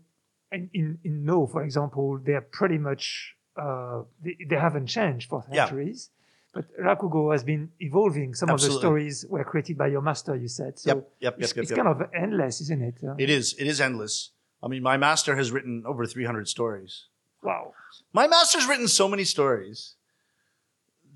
[0.53, 5.45] in in, in Noh, for example, they're pretty much uh, they, they haven't changed for
[5.51, 5.67] Yeah.
[5.67, 6.11] centuries,
[6.53, 8.35] But Rakugo has been evolving.
[8.35, 10.79] Some of the stories were created by your master, you said.
[10.79, 11.79] So Yep, yep, yep, it's, yep, it's yep.
[11.81, 12.97] kind of endless, isn't it?
[13.05, 13.55] Uh, It is.
[13.59, 14.33] It is endless.
[14.65, 17.07] I mean, my master has written over 300 stories.
[17.43, 17.73] wow.
[18.13, 19.96] My master's written so many stories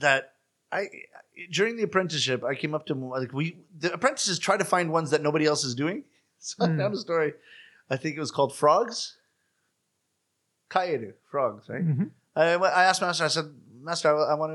[0.00, 0.34] that
[0.72, 0.88] I
[1.52, 5.10] during the apprenticeship I came up to like we the apprentices try to find ones
[5.10, 6.04] that nobody else is doing.
[6.42, 6.78] So I Hmm.
[6.78, 7.34] found a story.
[7.90, 9.16] I think it was called Frogs.
[10.70, 11.84] Kaeru, frogs, right?
[11.86, 12.10] Mhm.
[12.36, 13.24] I, I asked master.
[13.24, 13.46] I said,
[13.82, 14.52] Master, I, want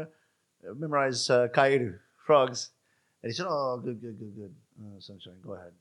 [0.64, 2.70] to memorize uh, Kaeru, frogs,
[3.22, 4.56] and he said, Oh, good, good, good, good.
[4.82, 5.74] Uh, sunshine, go ahead.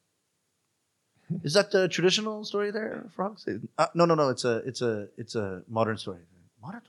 [1.44, 3.46] Is that the traditional story there, frogs?
[3.78, 4.28] Uh, no, no, no.
[4.28, 6.20] It's a, it's a, it's a modern story.
[6.60, 6.82] Modern?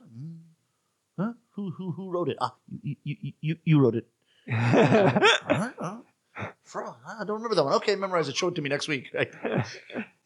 [1.56, 1.62] Huh?
[1.62, 2.36] Who, who, who wrote it?
[2.40, 4.06] Ah, you, you, you, you, you wrote it.
[4.52, 5.72] All right.
[5.80, 5.98] Uh,
[6.62, 6.96] frog.
[7.06, 7.74] I don't remember that one.
[7.74, 8.36] Okay, memorize it.
[8.36, 9.10] Show it to me next week.
[9.14, 9.32] Right?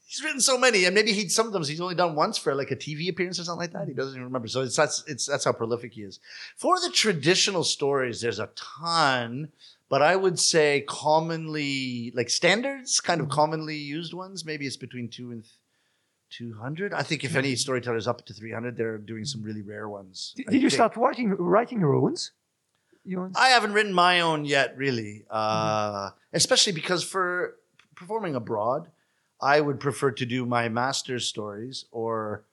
[0.07, 2.53] He's written so many, and maybe he some of them he's only done once for
[2.57, 3.87] like a TV appearance or something like that.
[3.87, 4.49] He doesn't even remember.
[4.49, 6.19] So it's that's it's that's how prolific he is.
[6.57, 9.53] For the traditional stories, there's a ton,
[9.89, 14.45] but I would say commonly like standards, kind of commonly used ones.
[14.45, 15.45] Maybe it's between two and
[16.31, 16.93] two hundred.
[16.93, 19.89] I think if any storyteller is up to three hundred, they're doing some really rare
[19.89, 20.33] ones.
[20.37, 22.17] Did did you start writing writing your own?
[23.35, 25.25] I haven't written my own yet, really.
[25.31, 27.57] Uh, Especially because for
[27.97, 28.89] performing abroad,
[29.41, 32.45] I would prefer to do my master's stories or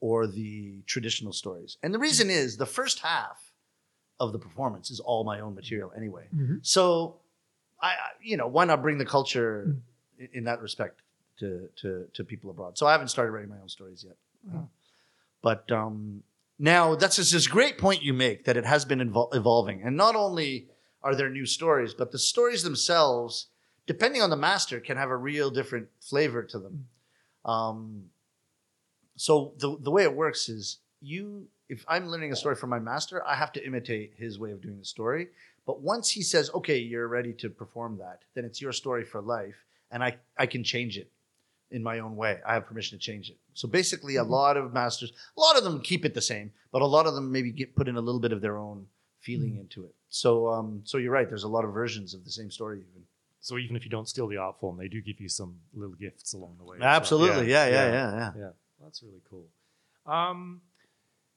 [0.00, 1.76] or the traditional stories.
[1.82, 3.52] And the reason is the first half
[4.20, 6.26] of the performance is all my own material anyway.
[6.34, 6.64] Mhm.
[6.64, 7.16] So,
[7.82, 9.80] I you know why not bring the culture Mm.
[10.18, 11.02] in, in that respect
[11.38, 12.78] to, to to people abroad?
[12.78, 14.16] So I haven't started writing my own stories yet.
[14.50, 14.68] Wow.
[15.42, 16.22] But um,
[16.58, 19.96] now that's just this great point you make that it has been evol- evolving, and
[19.96, 20.68] not only
[21.02, 23.46] are there new stories, but the stories themselves,
[23.86, 26.88] depending on the master, can have a real different flavor to them.
[27.44, 28.04] Um,
[29.16, 32.78] so the the way it works is you if I'm learning a story from my
[32.78, 35.28] master, I have to imitate his way of doing the story.
[35.66, 39.20] But once he says, "Okay, you're ready to perform that," then it's your story for
[39.20, 41.10] life, and I I can change it
[41.70, 42.38] in my own way.
[42.46, 43.36] I have permission to change it.
[43.54, 46.82] So basically, a lot of masters, a lot of them keep it the same, but
[46.82, 48.86] a lot of them maybe get put in a little bit of their own
[49.20, 49.94] feeling into it.
[50.08, 51.28] So um, so you're right.
[51.28, 53.02] There's a lot of versions of the same story even.
[53.40, 55.94] So even if you don't steal the art form, they do give you some little
[55.94, 56.76] gifts along the way.
[56.76, 56.88] as well.
[56.88, 58.32] Absolutely, yeah, yeah, yeah, yeah.
[58.38, 58.48] yeah.
[58.82, 59.44] That's really cool.
[60.06, 60.60] Um,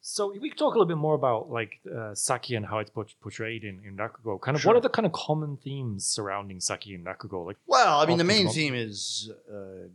[0.01, 2.89] so we could talk a little bit more about like uh, sake and how it's
[3.21, 4.39] portrayed in, in Rakugo.
[4.39, 7.45] Kind of what are the kind of common themes surrounding sake in Rakugo?
[7.45, 9.87] Like, Well, I mean, the main theme is uh,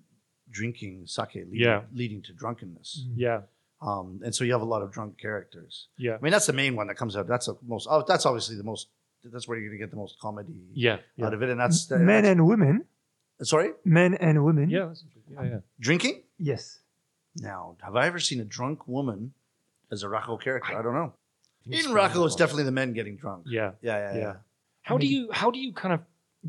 [0.59, 1.83] drinking sake, leading, Yeah.
[1.93, 2.89] leading to drunkenness.
[3.27, 3.41] yeah,
[3.83, 5.89] Um, and so you have a lot of drunk characters.
[5.99, 7.27] yeah, I mean, that's the main one that comes out.
[7.27, 7.87] That's the most.
[7.91, 8.89] Oh, that's obviously the most.
[9.25, 10.55] That's where you're going to get the most comedy
[10.87, 11.27] yeah, yeah.
[11.27, 12.85] out of it, and that's the, men that's- and women.
[13.43, 14.67] sorry, Men and women.
[14.71, 15.35] Yeah, that's interesting.
[15.37, 15.61] yeah, yeah.
[15.81, 16.23] drinking.
[16.39, 16.81] Yes.
[17.37, 19.33] Now, have I ever seen a drunk woman
[19.91, 20.79] as a Rakugo character?
[20.79, 21.13] I, don't know.
[21.65, 23.47] think it's In Rakugo, it's definitely the men getting drunk.
[23.49, 24.21] Yeah, Yeah, yeah, yeah.
[24.21, 24.35] yeah.
[24.83, 26.01] How do you how do you kind of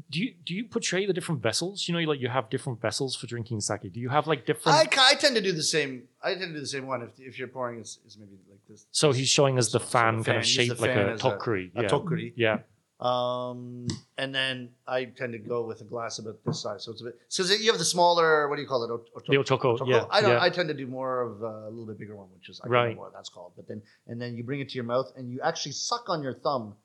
[0.10, 1.88] do you do you portray the different vessels?
[1.88, 3.82] You know, like you have different vessels for drinking sake.
[3.94, 4.78] Do you have like different?
[4.78, 6.04] I, I tend to do the same.
[6.24, 7.02] I tend to do the same one.
[7.02, 8.86] If, if you're pouring, it's, it's maybe like this.
[8.92, 11.18] so he's showing us the So- fan the kind of fan, the like a a-
[11.18, 11.72] tokkuri.
[11.76, 11.88] a yeah.
[11.88, 12.34] tokkuri.
[12.36, 12.58] Yeah,
[13.00, 13.88] Um,
[14.18, 16.84] and then I tend to go with a glass about this size.
[16.86, 17.20] So it's a bit.
[17.28, 18.48] So you have the smaller.
[18.50, 18.92] What do you call it?
[18.92, 19.78] O- o- the ochoko.
[19.78, 19.88] Ochoko?
[19.88, 20.32] Yeah, I don't.
[20.32, 20.42] yeah.
[20.42, 22.96] I tend to do more of a little bit bigger one, which is I don't
[22.96, 23.54] know what that's called.
[23.56, 26.24] But then and then you bring it to your mouth and you actually suck on
[26.24, 26.76] your thumb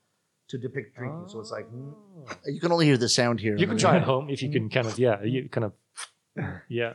[0.51, 1.25] to depict drinking.
[1.27, 1.93] So it's like mm,
[2.45, 3.55] you can only hear the sound here.
[3.57, 5.73] You can try at home if you can kind of yeah, you kind of
[6.69, 6.93] yeah.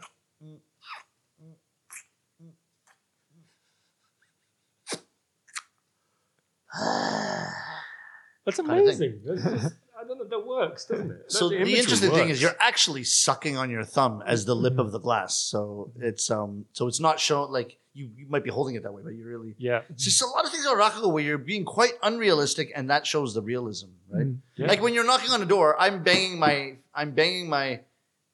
[8.45, 8.81] That's Kinda thing.
[8.83, 9.21] amazing.
[9.25, 10.25] That's just, I don't know.
[10.29, 11.33] That works, doesn't it?
[11.33, 12.33] So That- the, imagery interesting thing works.
[12.33, 15.37] is you're actually sucking on your thumb as the lip of the glass.
[15.37, 18.93] So it's um so it's not shown like you, you might be holding it that
[18.93, 21.39] way, but you really yeah, it's just a lot of things about Rakugo where you're
[21.53, 24.27] being quite unrealistic and that shows the realism, right?
[24.27, 24.39] Mm.
[24.57, 24.67] yeah.
[24.69, 27.81] Like when you're knocking on a door, I'm banging my I'm banging my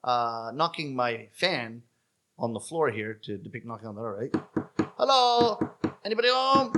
[0.05, 1.83] uh knocking my fan
[2.39, 4.35] on the floor here to depict knocking on the door, right?
[4.99, 5.71] Hello?
[6.05, 6.73] Anybody home?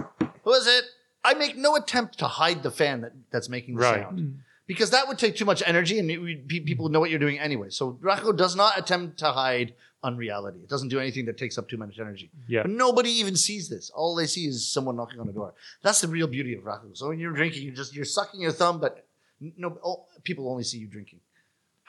[0.44, 0.84] Who is it?
[1.24, 4.02] I make no attempt to hide the fan that, that's making the Right.
[4.02, 4.34] sound Mm.
[4.66, 7.38] Because that would take too much energy and would, people would know what you're doing
[7.38, 7.68] anyway.
[7.70, 10.60] So Rakugo does not attempt to hide unreality.
[10.60, 12.30] It doesn't do anything that takes up too much energy.
[12.46, 12.62] yeah.
[12.62, 13.90] But nobody even sees this.
[13.90, 15.54] All they see is someone knocking on the door.
[15.82, 16.96] That's the real beauty of Rakugo.
[16.96, 19.06] So when you're drinking, you're just you're sucking your thumb, but
[19.40, 21.20] no, people only see you drinking.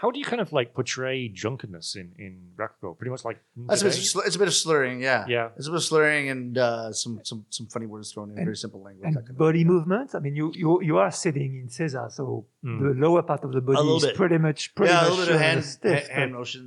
[0.02, 2.98] How do you kind of like portray drunkenness in in Rakugo?
[2.98, 4.20] Pretty much like That's a bit, today?
[4.20, 5.26] of it's a bit of slurring, yeah.
[5.28, 5.50] Yeah.
[5.58, 8.46] It's a bit of slurring and uh, some some some funny words thrown in, And-
[8.46, 9.06] very simple language.
[9.08, 9.68] And that kind of body thing.
[9.74, 10.14] movements.
[10.14, 12.80] I mean, you you you are sitting in seiza, so Mm.
[12.82, 14.16] the lower part of the body little is bit.
[14.16, 16.08] pretty much pretty yeah, a much little bit of uh, hand, stiff.
[16.08, 16.64] ha- hand but- motion.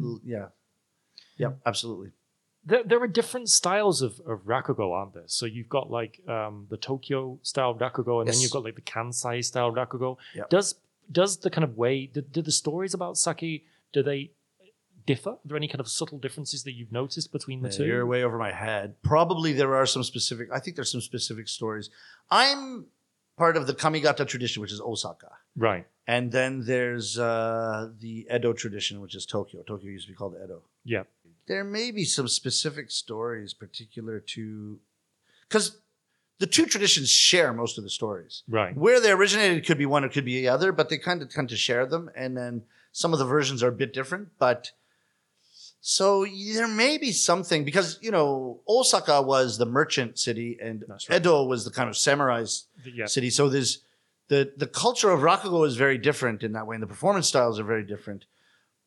[0.00, 0.46] l- Yeah.
[1.42, 2.10] Yep, absolutely.
[2.64, 5.24] there, there are different styles of, of rakugo, aren't there?
[5.26, 8.42] So you've got like um, the Tokyo style rakugo, and then Yes.
[8.42, 10.16] you've got like the Kansai style rakugo.
[10.36, 10.48] Yep.
[10.50, 10.74] Does
[11.12, 14.30] does the kind of way do, do the stories about sake do they
[15.06, 15.30] differ?
[15.30, 17.86] Are there any kind of subtle differences that you've noticed between the Yeah, two?
[17.86, 18.94] You're way over my head.
[19.02, 20.48] Probably there are some specific.
[20.52, 21.90] I think there's some specific stories.
[22.30, 22.86] I'm
[23.36, 25.86] part of the Kamigata tradition, which is Osaka, Right.
[26.06, 29.62] and then there's uh, the Edo tradition, which is Tokyo.
[29.62, 30.62] Tokyo used to be called Edo.
[30.84, 31.04] Yeah.
[31.46, 34.78] There may be some specific stories particular to
[35.48, 35.78] because
[36.42, 38.42] the two traditions share most of the stories.
[38.48, 38.76] Right.
[38.76, 41.30] Where they originated could be one, it could be the other, but they kind of
[41.30, 42.10] tend to share them.
[42.16, 44.30] And then some of the versions are a bit different.
[44.40, 44.72] But
[45.80, 51.20] so there may be something because you know Osaka was the merchant city and right.
[51.20, 52.44] Edo was the kind of samurai
[52.84, 53.06] Yeah.
[53.06, 53.30] city.
[53.30, 53.78] So there's
[54.26, 57.60] the the culture of Rakugo is very different in that way, and the performance styles
[57.60, 58.24] are very different.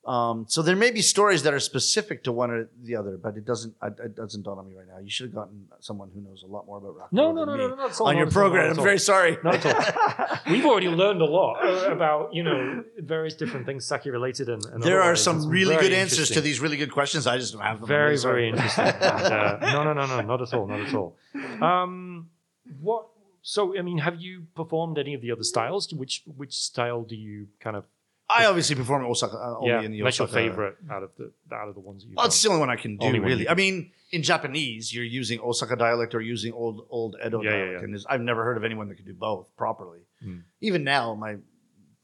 [0.05, 3.37] Um, so there may be stories that are specific to one or the other, but
[3.37, 4.99] it doesn't it it doesn't dawn on me right now.
[4.99, 7.07] You should have gotten someone who knows a lot more about rock.
[7.11, 8.77] No, no, no, no, no, not on your program.
[8.77, 9.37] I'm very sorry.
[9.43, 10.37] Not at all.
[10.51, 11.57] We've already learned a lot
[11.91, 15.91] about you know various different things sake related and, and There are some really good
[15.93, 17.25] answers to these really good questions.
[17.25, 17.87] I just don't have them.
[17.87, 18.85] Very, very interesting.
[19.05, 21.15] Uh, no, no, no, no, not at all, not at all.
[21.61, 22.29] Um,
[22.81, 23.07] what?
[23.41, 25.91] So, I mean, have you performed any of the other styles?
[25.93, 27.85] Which which style do you kind of?
[28.29, 31.11] I obviously perform in Osaka uh, only yeah, in the that's your favorite out of
[31.17, 33.05] the out of the ones that you've Well, it's the only one I can do,
[33.05, 33.47] Only really.
[33.47, 37.71] I mean, in Japanese, you're using Osaka dialect or using old old Edo Yeah, dialect,
[37.73, 37.83] yeah.
[37.83, 39.99] and I've never heard of anyone that could do both properly.
[40.23, 40.39] Hmm.
[40.61, 41.37] Even now, my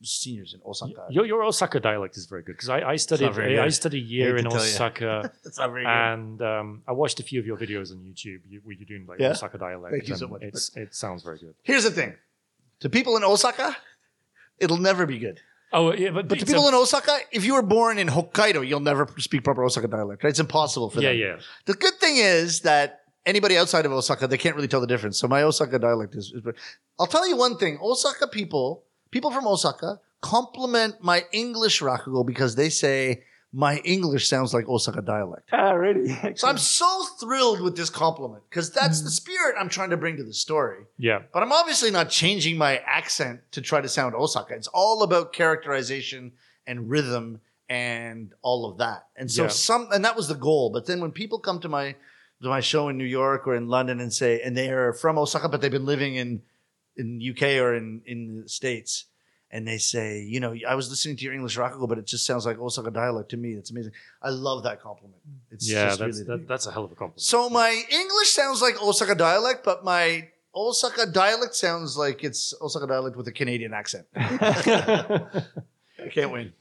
[0.04, 1.08] seniors in Osaka.
[1.10, 4.06] Your, your Osaka dialect is very good because I, I studied I, I studied a
[4.06, 4.56] year in you.
[4.56, 5.90] Osaka That's not very good.
[5.90, 9.06] and um, I watched a few of your videos on YouTube you, where you're doing
[9.08, 9.22] like?
[9.22, 9.94] Osaka dialect.
[9.94, 10.42] Thank you so much.
[10.44, 11.56] It sounds very good.
[11.64, 12.16] Here's the thing:
[12.80, 13.76] to people in Osaka,
[14.60, 15.40] it'll never be good.
[15.74, 18.82] Oh yeah, but, But to people in Osaka, if you were born in Hokkaido, you'll
[18.82, 20.24] never speak proper Osaka dialect.
[20.24, 20.30] Right?
[20.30, 21.06] It's impossible for them.
[21.06, 24.82] yeah yeah The good thing is that anybody outside of Osaka, they can't really tell
[24.82, 25.18] the difference.
[25.20, 26.34] So my Osaka dialect is.
[26.36, 26.42] is
[27.00, 32.56] I'll tell you one thing: Osaka people, people from Osaka, compliment my English rakugo because
[32.56, 33.24] they say
[33.54, 35.50] my English sounds like Osaka dialect.
[35.52, 36.18] Ah, really?
[36.36, 40.18] So I'm so thrilled with this compliment because that's the spirit I'm trying to bring
[40.18, 40.86] to the story.
[40.98, 44.54] yeah But I'm obviously not changing my accent to try to sound Osaka.
[44.56, 46.32] It's all about characterization
[46.66, 49.08] and rhythm and all of that.
[49.18, 49.50] And so Yeah.
[49.50, 50.70] some and that was the goal.
[50.72, 51.96] But then when people come to my
[52.42, 55.18] to my show in New York or in London and say and they are from
[55.18, 56.42] Osaka but they've been living in
[56.96, 59.06] in UK or in in the States
[59.52, 62.26] and they say, you know, I was listening to your English rakugo, but it just
[62.26, 63.54] sounds like Osaka dialect to me.
[63.54, 63.92] It's amazing.
[64.22, 65.22] I love that compliment.
[65.52, 67.22] It's yeah just that's really that, that's a hell of a compliment.
[67.22, 72.88] so my English sounds like Osaka dialect, but my Osaka dialect sounds like it's Osaka
[72.88, 74.06] dialect with a Canadian accent.
[74.16, 75.44] I
[76.12, 76.54] can't win.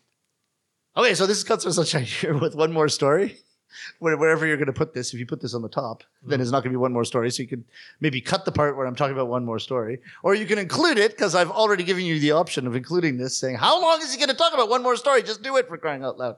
[0.96, 3.38] Okay, so this is Katsura Sunshine here with one more story.
[3.98, 6.40] Where- Wherever you're going to put this, if you put this on the top, then
[6.40, 7.30] it's not going to be one more story.
[7.30, 7.64] So you could
[8.00, 10.98] maybe cut the part where I'm talking about one more story, or you can include
[10.98, 14.12] it because I've already given you the option of including this, saying, "How long is
[14.12, 15.22] he going to talk about one more story?
[15.22, 16.36] Just do it for crying out loud."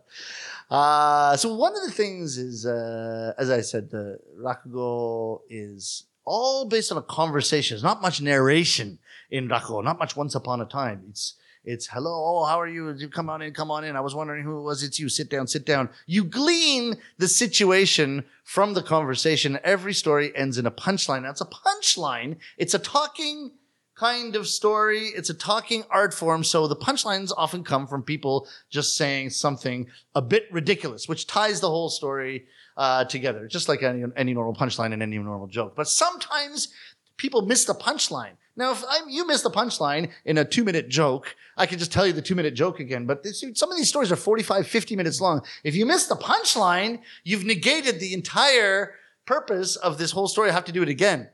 [0.70, 6.64] Uh, so one of the things is, uh, as I said, the rakugo is all
[6.66, 7.74] based on a conversation.
[7.74, 8.99] There's not much narration
[9.30, 11.03] in rakugo, not much once upon a time.
[11.11, 12.92] It's it's hello, oh, how are you?
[12.92, 13.94] You come on in, come on in.
[13.94, 14.82] I was wondering who it was.
[14.82, 15.08] It's you.
[15.08, 15.90] Sit down, sit down.
[16.06, 19.58] You glean the situation from the conversation.
[19.62, 21.28] Every story ends in a punchline.
[21.28, 22.38] It's a punchline.
[22.58, 23.52] It's a talking
[23.94, 25.08] kind of story.
[25.14, 26.42] It's a talking art form.
[26.42, 29.86] So the punchlines often come from people just saying something
[30.16, 32.46] a bit ridiculous, which ties the whole story
[32.76, 35.74] uh, together, just like any, any normal punchline and any normal joke.
[35.76, 36.68] But sometimes
[37.16, 38.32] people miss the punchline.
[38.57, 41.92] Now, if I'm, you miss the punchline in a two minute joke, I can just
[41.92, 43.07] tell you the two minute joke again.
[43.07, 45.42] But this, some of these stories are 45, 50 minutes long.
[45.64, 48.94] If you miss the punchline, you've negated the entire
[49.26, 50.50] purpose of this whole story.
[50.50, 51.28] I have to do it again.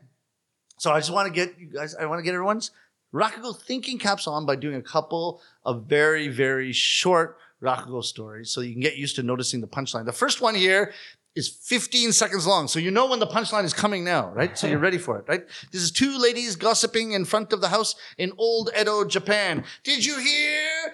[0.78, 2.70] So I just want to get you guys, I want to get everyone's
[3.12, 8.60] Rakugo thinking caps on by doing a couple of very, very short Rakugo stories so
[8.60, 10.04] you can get used to noticing the punchline.
[10.04, 10.92] The first one here
[11.38, 12.66] is 15 seconds long.
[12.68, 14.58] So you know when the punchline is coming now, right?
[14.58, 15.44] So you're ready for it, right?
[15.72, 19.64] This is two ladies gossiping in front of the house in old Edo, Japan.
[19.84, 20.92] Did you hear?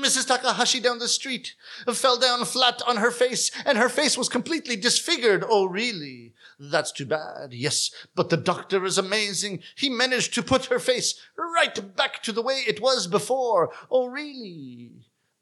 [0.00, 0.26] Mrs.
[0.26, 1.54] Takahashi down the street
[1.92, 5.44] fell down flat on her face and her face was completely disfigured.
[5.46, 6.32] Oh, really?
[6.58, 7.52] That's too bad.
[7.52, 9.60] Yes, but the doctor is amazing.
[9.76, 13.70] He managed to put her face right back to the way it was before.
[13.90, 14.92] Oh, really?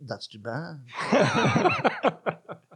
[0.01, 0.81] That's too bad.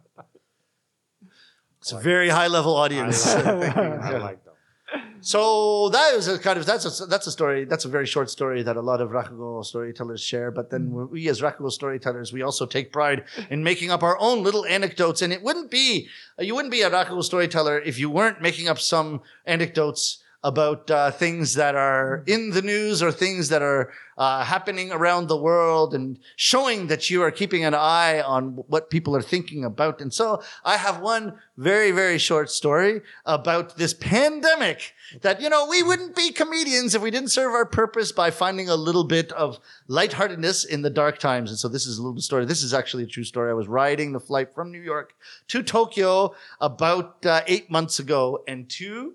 [1.85, 3.27] It's a very high level audience.
[3.27, 4.55] I like that.
[5.21, 8.29] So that is a kind of that's a that's a story that's a very short
[8.29, 10.51] story that a lot of Rakugo storytellers share.
[10.51, 11.11] But then mm.
[11.11, 15.23] we as Rakugo storytellers, we also take pride in making up our own little anecdotes.
[15.23, 16.09] And it wouldn't be
[16.39, 21.11] you wouldn't be a Rakugo storyteller if you weren't making up some anecdotes about uh,
[21.11, 25.95] things that are in the news or things that are uh, happening around the world
[25.95, 30.03] and showing that you are keeping an eye on what people are thinking about.
[30.03, 34.93] And so I have one very, very short story about this pandemic
[35.23, 38.69] that, you know, we wouldn't be comedians if we didn't serve our purpose by finding
[38.69, 41.49] a little bit of lightheartedness in the dark times.
[41.51, 42.45] And so this is a little story.
[42.45, 43.51] This is actually a true story.
[43.51, 45.15] I was riding the flight from New York
[45.49, 49.15] to Tokyo about uh, eight months ago and two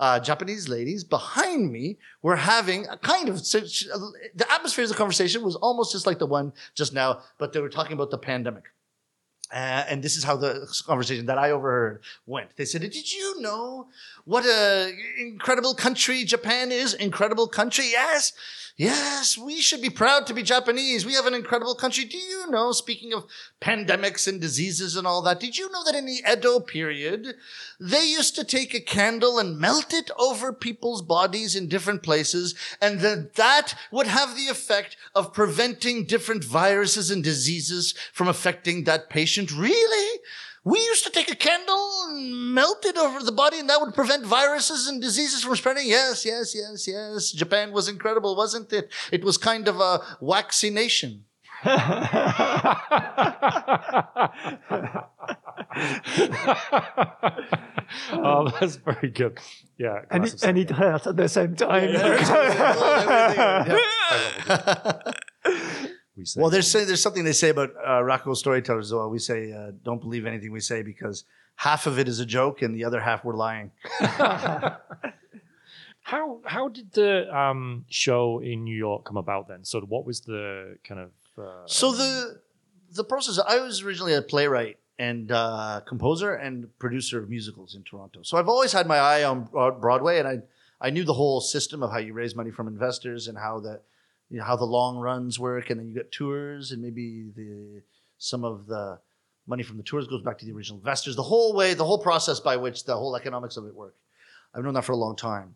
[0.00, 5.44] uh, Japanese ladies behind me were having a kind of the atmosphere of the conversation
[5.44, 8.64] was almost just like the one just now, but they were talking about the pandemic.
[9.52, 12.56] Uh, and this is how the conversation that I overheard went.
[12.56, 13.88] They said, "Did you know
[14.24, 16.94] what a incredible country Japan is?
[16.94, 18.32] Incredible country, yes."
[18.76, 21.04] Yes, we should be proud to be Japanese.
[21.04, 22.04] We have an incredible country.
[22.04, 23.26] Do you know, speaking of
[23.60, 27.34] pandemics and diseases and all that, did you know that in the Edo period,
[27.78, 32.54] they used to take a candle and melt it over people's bodies in different places,
[32.80, 38.84] and then that would have the effect of preventing different viruses and diseases from affecting
[38.84, 39.39] that patient?
[39.48, 40.20] Really?
[40.62, 43.94] We used to take a candle and melt it over the body, and that would
[43.94, 45.86] prevent viruses and diseases from spreading.
[45.86, 47.32] Yes, yes, yes, yes.
[47.32, 48.92] Japan was incredible, wasn't it?
[49.10, 51.24] It was kind of a waxy nation.
[51.64, 51.70] oh,
[58.60, 59.38] that's very good.
[59.78, 61.88] Yeah, and it, and it hurt at the same time.
[66.20, 66.40] we say.
[66.40, 68.86] Well, there's say, there's something they say about uh, Rakugo storytellers.
[68.88, 69.10] as well.
[69.10, 71.24] we say uh, don't believe anything we say because
[71.56, 73.72] half of it is a joke and the other half we're lying.
[76.02, 79.64] how how did the um, show in New York come about then?
[79.64, 82.40] So what was the kind of uh, so the
[82.92, 83.38] the process?
[83.38, 88.20] I was originally a playwright and uh, composer and producer of musicals in Toronto.
[88.22, 89.48] So I've always had my eye on
[89.80, 90.38] Broadway, and I
[90.80, 93.80] I knew the whole system of how you raise money from investors and how the
[94.30, 97.82] you know, how the long runs work, and then you get tours, and maybe the
[98.18, 98.98] some of the
[99.46, 101.16] money from the tours goes back to the original investors.
[101.16, 103.96] The whole way, the whole process by which the whole economics of it work.
[104.54, 105.54] I've known that for a long time.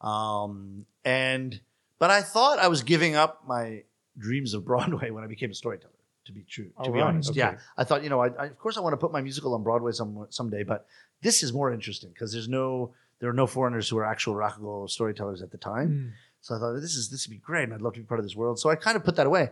[0.00, 1.58] Um, and
[1.98, 3.84] but I thought I was giving up my
[4.18, 5.90] dreams of Broadway when I became a storyteller.
[6.26, 7.08] To be true, to oh, be right.
[7.08, 7.40] honest, okay.
[7.40, 9.54] yeah, I thought you know, I, I, of course I want to put my musical
[9.54, 10.86] on Broadway some someday, but
[11.20, 14.88] this is more interesting because there's no there are no foreigners who are actual Rakugo
[14.88, 15.88] storytellers at the time.
[15.88, 16.10] Mm.
[16.42, 18.20] So I thought this is this would be great, and I'd love to be part
[18.20, 18.58] of this world.
[18.58, 19.50] So I kind of put that away.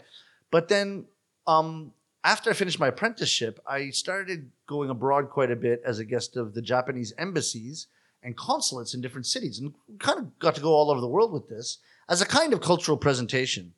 [0.50, 1.06] But then
[1.46, 1.92] um,
[2.24, 6.36] after I finished my apprenticeship, I started going abroad quite a bit as a guest
[6.36, 7.86] of the Japanese embassies
[8.22, 11.32] and consulates in different cities, and kind of got to go all over the world
[11.32, 11.78] with this
[12.08, 13.72] as a kind of cultural presentation.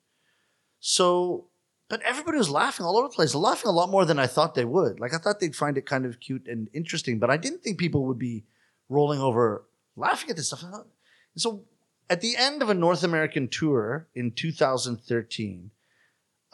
[0.79, 1.45] So,
[1.87, 4.55] but everybody was laughing all over the place, laughing a lot more than I thought
[4.55, 4.99] they would.
[4.99, 7.77] Like I thought they'd find it kind of cute and interesting, but I didn't think
[7.77, 8.43] people would be
[8.89, 9.63] rolling over
[9.95, 10.63] laughing at this stuff.
[10.63, 10.83] And
[11.37, 11.63] so
[12.09, 15.71] at the end of a North American tour in 2013,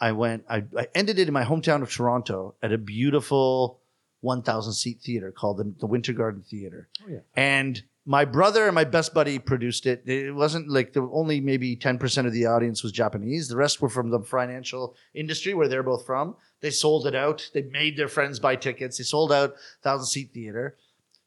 [0.00, 3.80] I went, I, I, ended it in my hometown of Toronto at a beautiful
[4.22, 6.88] 1,000 seat theater called the, the Winter Garden Theater.
[7.04, 7.18] Oh, yeah.
[7.36, 10.08] And my brother and my best buddy produced it.
[10.08, 13.48] It wasn't like the only maybe 10% of the audience was Japanese.
[13.48, 16.36] The rest were from the financial industry where they're both from.
[16.60, 17.50] They sold it out.
[17.52, 18.96] They made their friends buy tickets.
[18.96, 19.50] They sold out
[19.82, 20.76] 1,000 seat theater.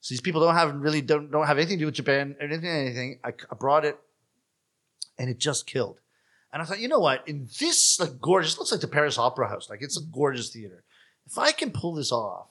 [0.02, 2.46] So these people don't have really don't, don't have anything to do with Japan or
[2.48, 3.20] anything, anything.
[3.24, 3.98] I, I brought it
[5.18, 6.00] and it just killed.
[6.52, 7.28] And I thought, you know what?
[7.28, 9.70] In this like gorgeous, looks like the Paris Opera House.
[9.70, 10.84] Like it's a gorgeous theater.
[11.26, 12.48] If I can pull this off,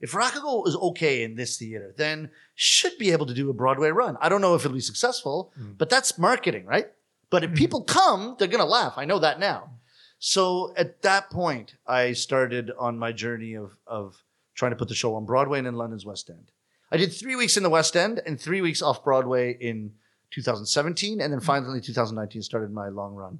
[0.00, 3.90] if Rakugo is okay in this theater, then should be able to do a Broadway
[3.90, 4.16] run.
[4.20, 5.76] I don't know if it'll be successful, mm.
[5.78, 6.86] but that's marketing, right?
[7.30, 7.56] But if mm.
[7.56, 8.94] people come, they're gonna laugh.
[8.96, 9.70] I know that now.
[10.18, 14.22] So at that point, I started on my journey of of
[14.54, 16.50] trying to put the show on Broadway and in London's West End.
[16.90, 19.92] I did three weeks in the West End and three weeks off Broadway in
[20.32, 21.46] 2017, and then mm-hmm.
[21.46, 23.38] finally 2019 started my long run.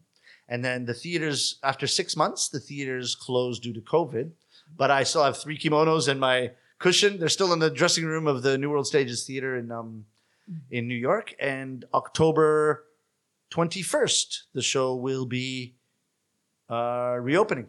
[0.48, 4.30] And then the theaters, after six months, the theaters closed due to COVID.
[4.76, 7.18] But I still have three kimonos and my cushion.
[7.18, 10.06] They're still in the dressing room of the New World Stages Theater in um,
[10.50, 10.58] mm.
[10.70, 11.34] in New York.
[11.40, 12.84] And October
[13.52, 15.74] 21st, the show will be
[16.70, 17.68] uh, reopening,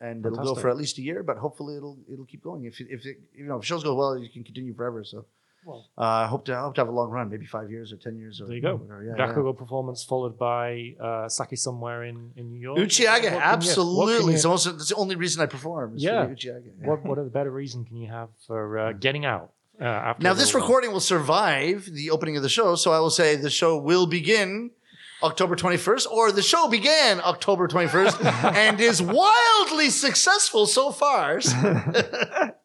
[0.00, 0.42] and Fantastic.
[0.42, 1.22] it'll go for at least a year.
[1.22, 2.64] But hopefully, it'll it'll keep going.
[2.64, 5.04] If if it, you know if shows go well, you can continue forever.
[5.04, 5.26] So
[5.64, 7.92] well, uh, I hope to I hope to have a long run, maybe five years
[7.92, 8.40] or ten years.
[8.40, 8.76] Or there you go.
[8.76, 9.04] Whatever.
[9.04, 9.58] Yeah, Rakugo yeah.
[9.58, 12.78] performance followed by uh, Sake somewhere in, in New York.
[12.78, 14.34] Uchiage, absolutely.
[14.34, 15.94] It's almost that's the only reason I perform.
[15.96, 16.26] Yeah.
[16.26, 16.64] Uchiage.
[16.80, 16.88] yeah.
[16.88, 20.54] What what better reason can you have for uh, getting out Uh, after Now, this
[20.54, 24.06] recording will survive the opening of the show, so I will say the show will
[24.06, 24.70] begin
[25.22, 31.40] October 21st, or the show began October 21st and is wildly successful so far.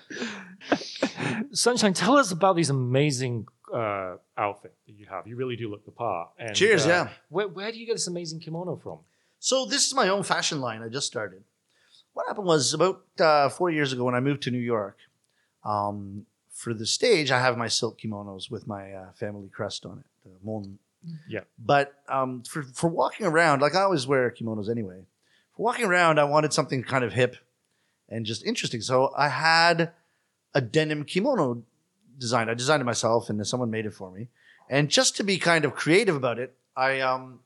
[1.52, 5.26] Sunshine, tell us about these amazing uh, outfit that you have.
[5.26, 6.30] You really do look the part.
[6.38, 7.08] And, Cheers, uh, yeah.
[7.28, 8.98] Where, where do you get this amazing kimono from?
[9.38, 10.82] So this is my own fashion line.
[10.82, 11.42] I just started.
[12.14, 14.96] What happened was about uh, four years ago when I moved to New York.
[15.64, 19.98] Um, for the stage, I have my silk kimonos with my uh, family crest on
[19.98, 20.78] it, the mon.
[21.28, 21.40] Yeah.
[21.58, 25.04] But um, for for walking around, like I always wear kimonos anyway.
[25.54, 27.36] For walking around, I wanted something kind of hip
[28.08, 28.80] and just interesting.
[28.80, 29.92] So I had
[30.54, 31.62] a denim kimono
[32.18, 32.50] designed.
[32.50, 34.28] I designed it myself, and then someone made it for me.
[34.68, 37.40] And just to be kind of creative about it, I um,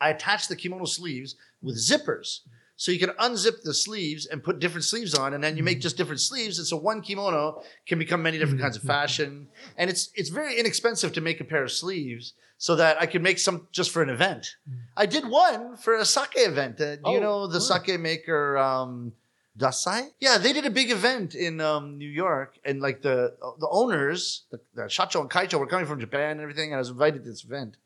[0.00, 2.40] I attached the kimono sleeves with zippers.
[2.78, 5.80] So you can unzip the sleeves and put different sleeves on, and then you make
[5.80, 6.58] just different sleeves.
[6.58, 9.48] And so one kimono can become many different kinds of fashion.
[9.78, 13.22] And it's it's very inexpensive to make a pair of sleeves so that I could
[13.22, 14.56] make some just for an event.
[14.94, 16.78] I did one for a sake event.
[16.78, 17.60] Uh, do you Oh, know the cool.
[17.60, 19.12] sake maker um,
[19.56, 20.10] Dassai?
[20.20, 24.44] Yeah, they did a big event in um, New York, and like the the owners,
[24.50, 27.24] the, the Shacho and Kaicho were coming from Japan and everything, and I was invited
[27.24, 27.76] to this event.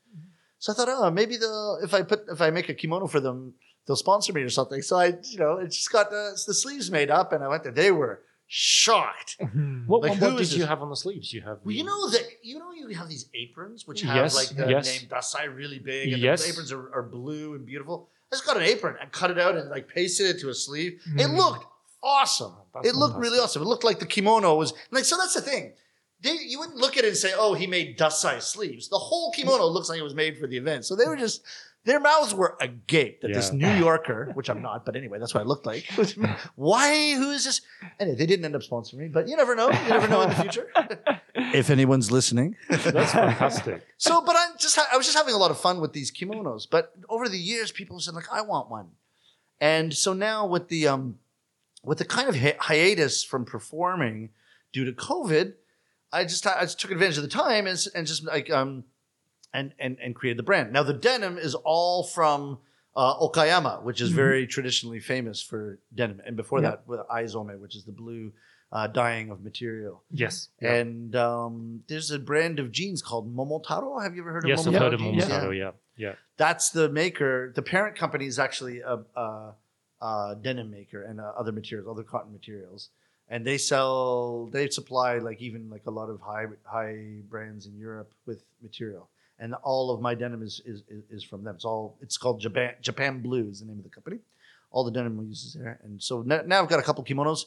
[0.58, 3.20] So I thought, oh, maybe they'll if I put if I make a kimono for
[3.20, 3.54] them,
[3.86, 4.82] they'll sponsor me or something.
[4.82, 7.62] So I, you know, it just got the, the sleeves made up, and I went
[7.62, 7.72] there.
[7.72, 9.36] They were shocked.
[9.86, 11.32] What, Like, what, who what is did you have on the sleeves?
[11.32, 14.34] You have Well, you know that you know you have these aprons which have Yes,
[14.36, 14.86] like the yes.
[14.86, 16.42] name Dassai really big, and Yes.
[16.44, 18.08] the aprons are, are blue and beautiful.
[18.32, 20.54] I just got an apron and cut it out and like pasted it to a
[20.54, 21.00] sleeve.
[21.16, 21.36] It Mm.
[21.36, 21.64] looked
[22.02, 22.54] awesome.
[22.74, 23.62] That's it looked really awesome.
[23.62, 25.04] It looked like the kimono was like.
[25.04, 25.72] So that's the thing.
[26.22, 29.32] They, you wouldn't look at it and say, "Oh, he made Dassai sleeves." The whole
[29.32, 30.84] kimono looks like it was made for the event.
[30.84, 31.42] So they were just.
[31.86, 35.40] Their mouths were agape that this New Yorker, which I'm not, but anyway, that's what
[35.40, 35.86] I looked like.
[36.54, 37.14] Why?
[37.14, 37.62] Who is this?
[37.98, 39.70] Anyway, they didn't end up sponsoring me, but you never know.
[39.70, 40.70] You never know in the future.
[41.54, 42.56] if anyone's listening.
[42.68, 43.86] That's fantastic.
[43.98, 46.66] So, but I'm just I was just having a lot of fun with these kimonos.
[46.70, 48.88] But over the years, people have said like, I want one,
[49.60, 51.18] and so now with the um,
[51.84, 54.30] with the kind of hi- hiatus from performing
[54.72, 55.52] due to COVID,
[56.12, 58.84] I just I just took advantage of the time and, and just like um,
[59.52, 60.72] and and and created the brand.
[60.72, 62.58] Now the denim is all from.
[62.96, 64.14] Uh, Okayama, which is Mhm.
[64.16, 66.70] very traditionally famous for denim, and before Yeah.
[66.70, 68.32] that, with Aizome, which is the blue
[68.72, 70.02] uh, dyeing of material.
[70.10, 70.48] Yes.
[70.60, 70.74] Yeah.
[70.74, 74.02] And um, there's a brand of jeans called Momotaro.
[74.02, 74.78] Have you ever heard of yes, I've Momotaro?
[74.80, 75.00] heard of?
[75.00, 75.56] Momotaro.
[75.58, 75.70] Yeah.
[75.96, 76.14] Yeah.
[76.36, 77.52] That's the maker.
[77.54, 79.52] The parent company is actually a, a,
[80.00, 82.88] a denim maker and uh, other materials, other cotton materials.
[83.28, 86.98] And they sell, they supply like even like a lot of high high
[87.28, 89.08] brands in Europe with material.
[89.38, 91.54] And all of my denim is is, is- from them.
[91.54, 94.18] It's all it's called Japan Japan Blue is the name of the company.
[94.72, 95.78] All the denim we use is there.
[95.84, 97.44] And so now, now I've got a couple kimonos.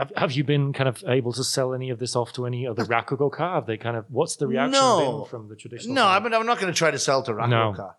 [0.00, 2.66] Have, have you been kind of able to sell any of this off to any
[2.66, 3.38] other Rakugoka?
[3.56, 5.18] Have they kind of, what's the reaction No.
[5.20, 5.94] been from the traditional?
[5.94, 6.06] No.
[6.06, 7.36] I'm, I'm not going to try to sell to No.
[7.38, 7.94] Rakugoka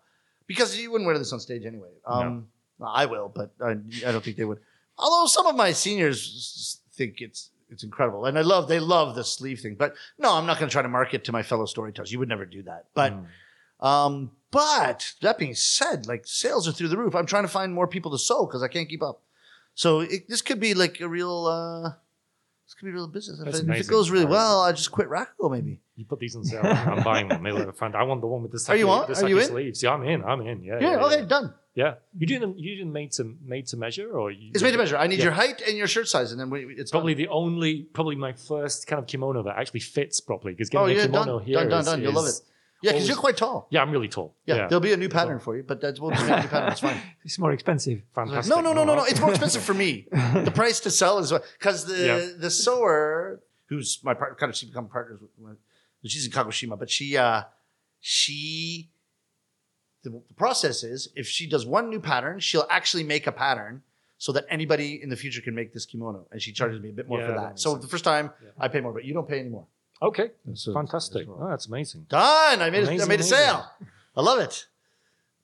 [0.48, 1.90] because you wouldn't wear this on stage anyway.
[2.04, 2.48] Um,
[2.84, 4.58] I will, but I, I don't think they would.
[4.98, 9.24] Although some of my seniors think it's it's incredible, and I love they love the
[9.24, 9.76] sleeve thing.
[9.76, 12.10] But no, I'm not going to try to market to my fellow storytellers.
[12.12, 12.86] You would never do that.
[12.92, 13.86] But Mm.
[13.86, 17.14] um, but that being said, like sales are through the roof.
[17.14, 19.22] I'm trying to find more people to sew because I can't keep up.
[19.74, 21.46] So it, this could be like a real.
[21.46, 21.90] Uh,
[22.66, 23.38] this could be real business.
[23.38, 23.90] If, That's it, if it amazing.
[23.90, 25.80] goes really well, I just quit Rakugo maybe.
[25.96, 26.62] You put these on sale.
[26.64, 27.42] I'm buying them.
[27.42, 27.94] They look fun.
[27.94, 29.10] I want the one with the sake, Are you on?
[29.10, 29.46] the Are you in?
[29.46, 29.82] sleeves.
[29.82, 30.24] Yeah, I'm in.
[30.24, 30.62] I'm in.
[30.62, 30.78] Yeah.
[30.80, 31.24] Yeah, yeah, okay, yeah.
[31.26, 31.54] done.
[31.74, 31.94] Yeah.
[32.18, 32.54] You do them.
[32.56, 34.96] You do them made to made to measure, or you, It's made to measure.
[34.96, 35.24] I need Yeah.
[35.26, 38.32] your height and your shirt size, and then we, it's Probably the only, probably my
[38.32, 40.52] first kind of kimono that actually fits properly.
[40.54, 42.02] Because getting Oh, yeah, a kimono done, here done, done, is- done.
[42.02, 42.46] You'll love is- it.
[42.82, 43.68] Yeah, because you're quite tall.
[43.70, 44.34] Yeah, I'm really tall.
[44.46, 46.48] Yeah, there'll be a new pattern for you, but that's we'll just make a new
[46.48, 46.72] pattern.
[46.72, 46.96] It's fine.
[47.24, 48.02] It's more expensive.
[48.14, 48.50] fantastic.
[48.54, 49.04] No, no, no, no, no.
[49.04, 50.06] It's more expensive for me.
[50.44, 52.28] The price to sell is because the Yeah.
[52.38, 55.56] the sewer, who's my partner, kind of she become partners with.
[56.04, 57.42] She's in Kagoshima, but she uh
[58.00, 58.90] she
[60.02, 63.82] the, the process is if she does one new pattern, she'll actually make a pattern
[64.18, 66.92] so that anybody in the future can make this kimono, and she charges me a
[66.92, 67.48] bit more Yeah, for that that.
[67.50, 67.84] makes So sense.
[67.84, 68.50] the first time Yeah.
[68.58, 69.66] I pay more, but you don't pay anymore.
[70.02, 71.26] Okay, So- fantastic.
[71.28, 72.06] that's Oh, that's amazing.
[72.08, 72.60] Done.
[72.60, 73.64] I made a, I made a sale.
[74.16, 74.66] I love it.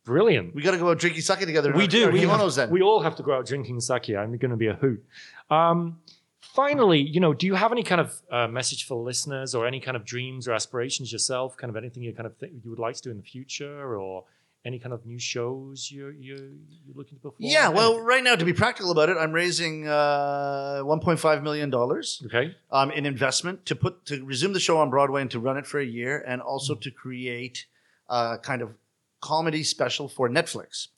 [0.04, 0.54] Brilliant.
[0.54, 1.72] We got to go out drinking sake together.
[1.72, 2.06] We do.
[2.06, 2.70] our We, kimonos then.
[2.70, 4.08] we all have to go out drinking sake.
[4.10, 5.04] I'm going to be a hoot.
[5.50, 6.00] Um,
[6.40, 9.80] finally, you know, do you have any kind of uh, message for listeners, or any
[9.80, 11.56] kind of dreams or aspirations yourself?
[11.56, 13.96] Kind of anything you kind of think you would like to do in the future,
[13.96, 14.24] or
[14.64, 16.36] any kind of new shows you're you're,
[16.84, 17.36] you're looking to perform?
[17.38, 18.06] Yeah, well, Anything.
[18.06, 22.90] right now, to be practical about it, I'm raising uh, 1.5 million dollars okay, um,
[22.90, 25.78] in investment to put to resume the show on Broadway and to run it for
[25.80, 27.66] a year, and also to create
[28.08, 28.74] a kind of
[29.20, 30.88] comedy special for Netflix.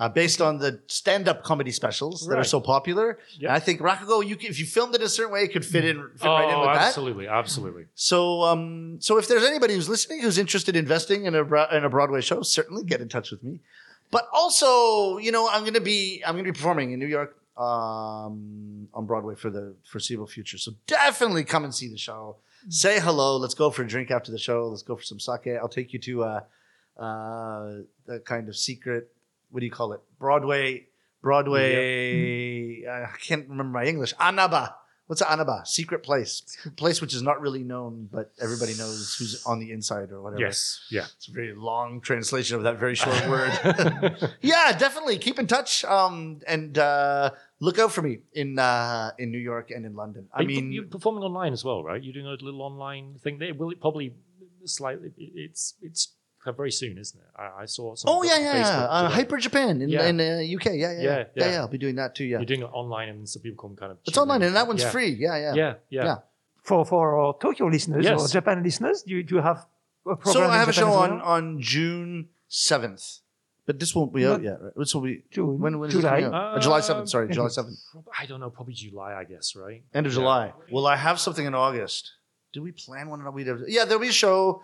[0.00, 3.18] Uh, based on the stand-up comedy specials that are so popular.
[3.38, 3.48] Yeah.
[3.48, 5.64] And I think Rakugo, you can, if you filmed it a certain way, it could
[5.64, 6.88] fit in, fit oh, right in with that.
[6.88, 7.84] absolutely, absolutely.
[7.94, 11.84] So, um, so if there's anybody who's listening who's interested in investing in a in
[11.84, 13.60] a Broadway show, certainly get in touch with me.
[14.10, 18.88] But also, you know, I'm gonna be I'm gonna be performing in New York um,
[18.94, 20.58] on Broadway for the foreseeable future.
[20.58, 22.36] So definitely come and see the show.
[22.68, 23.36] Say hello.
[23.36, 24.68] Let's go for a drink after the show.
[24.68, 25.48] Let's go for some sake.
[25.60, 26.40] I'll take you to uh,
[26.98, 29.10] uh, the kind of secret.
[29.50, 30.00] What do you call it?
[30.18, 30.86] Broadway.
[31.22, 32.86] Broadway.
[32.86, 34.14] I can't remember my English.
[34.14, 34.74] Anaba.
[35.10, 35.66] What's Anaba?
[35.66, 36.44] Secret place.
[36.76, 40.40] Place which is not really known, but everybody knows who's on the inside or whatever.
[40.40, 41.06] Yes, yeah.
[41.16, 43.50] It's a very long translation of that very short word.
[44.40, 45.18] yeah, definitely.
[45.18, 45.84] Keep in touch.
[45.84, 50.28] Um, and uh, look out for me in uh, in New York and in London.
[50.32, 52.00] I you, mean, you're performing online as well, right?
[52.00, 53.52] You're doing a little online thing there.
[53.52, 54.14] Will it probably
[54.64, 55.10] slightly?
[55.18, 56.14] It's it's
[56.56, 57.26] very soon, isn't it?
[57.36, 57.94] I, I saw.
[57.94, 58.78] Some oh yeah, yeah, yeah.
[58.84, 59.08] Uh.
[59.08, 60.06] Hyper Japan in Yeah.
[60.08, 60.24] in uh,
[60.56, 60.66] UK.
[60.66, 61.50] Yeah, yeah, yeah, Yeah, yeah, yeah.
[61.52, 62.24] yeah, I'll be doing that too.
[62.24, 63.98] Yeah, You're doing it online, and so people can kind of.
[64.06, 64.48] it's online, in.
[64.48, 64.90] and that one's yeah.
[64.90, 65.08] free.
[65.10, 65.54] Yeah, yeah.
[65.54, 66.04] Yeah, yeah.
[66.04, 66.16] Yeah.
[66.62, 68.20] For for our Tokyo listeners Yes.
[68.20, 69.66] or Japan listeners, do you, do you have
[70.06, 70.32] a program?
[70.34, 71.26] So in I have a Japan show as on well?
[71.26, 73.20] on June seventh,
[73.66, 74.62] but this won't be out Not- yet.
[74.62, 74.72] Right?
[74.76, 76.20] This will be June, when when is it July.
[76.20, 76.56] coming out?
[76.56, 77.08] Uh, July Uh, seventh.
[77.08, 77.78] Sorry, July seventh.
[78.18, 79.82] I don't know, probably July, I guess, right?
[79.94, 80.18] End of Yeah.
[80.20, 80.52] July.
[80.70, 82.12] Will I have something in August?
[82.52, 83.20] Did we plan one?
[83.32, 84.62] We yeah, there'll be a show.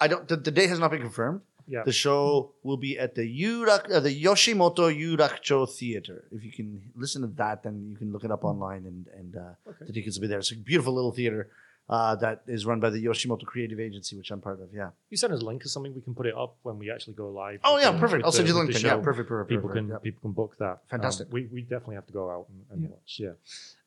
[0.00, 0.26] I don't.
[0.28, 1.40] The, the date has not been confirmed.
[1.70, 1.82] Yeah.
[1.84, 6.24] The show will be at the Yurak, uh, the Yoshimoto Yurakcho Theater.
[6.32, 9.36] If you can listen to that, then you can look it up online, and and
[9.36, 9.84] uh, Okay.
[9.86, 10.38] the tickets will be there.
[10.38, 11.50] It's a beautiful little theater
[11.90, 14.68] uh, that is run by the Yoshimoto Creative Agency, which I'm part of.
[14.72, 14.90] Yeah.
[15.10, 17.14] You send us a link or something, we can put it up when we actually
[17.14, 17.60] go live.
[17.64, 18.24] Oh yeah, perfect.
[18.24, 18.72] I'll send you the link.
[18.72, 18.82] then.
[18.82, 19.50] Yeah, perfect, perfect.
[19.50, 19.98] People perfect, can yeah.
[19.98, 20.78] people can book that.
[20.88, 21.26] Fantastic.
[21.26, 22.88] Um, we, we definitely have to go out and, and Yeah.
[22.94, 23.12] watch.
[23.18, 23.32] Yeah.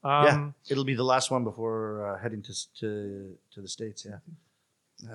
[0.03, 2.89] yeah, Um, it'll be the last one before uh, heading to to
[3.53, 4.05] to the states.
[4.07, 4.18] Yeah.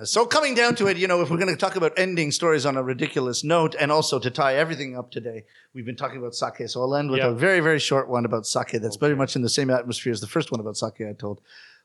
[0.03, 2.65] So coming down to it, you know, if we're going to talk about ending stories
[2.65, 6.35] on a ridiculous note, and also to tie everything up today, we've been talking about
[6.35, 6.67] sake.
[6.67, 7.27] So I'll end with Yeah.
[7.29, 8.71] a very very short one about sake.
[8.81, 11.39] That's very much in the same atmosphere as the first one about sake I told,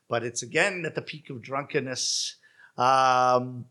[0.09, 2.35] but it's again at the peak of drunkenness.
[2.77, 3.65] Um,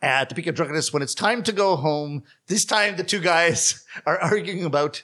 [0.00, 3.20] at the peak of drunkenness, when it's time to go home, this time the two
[3.20, 5.02] guys are arguing about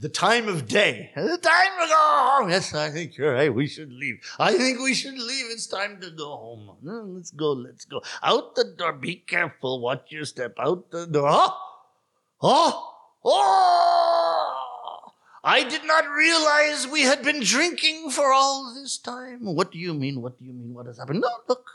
[0.00, 1.12] the time of day.
[1.14, 2.50] The time to go oh, home.
[2.50, 3.52] Yes, I think you're right.
[3.54, 4.20] We should leave.
[4.38, 5.46] I think we should leave.
[5.50, 6.76] It's time to go home.
[7.14, 7.52] Let's go.
[7.52, 8.02] Let's go.
[8.22, 8.92] Out the door.
[8.92, 9.80] Be careful.
[9.80, 10.54] Watch your step.
[10.58, 11.28] Out the door.
[11.28, 11.60] Oh!
[12.42, 12.90] Oh!
[13.24, 14.64] Oh!
[15.44, 19.40] I did not realize we had been drinking for all this time.
[19.44, 20.22] What do you mean?
[20.22, 20.72] What do you mean?
[20.72, 21.20] What has happened?
[21.20, 21.70] No, look.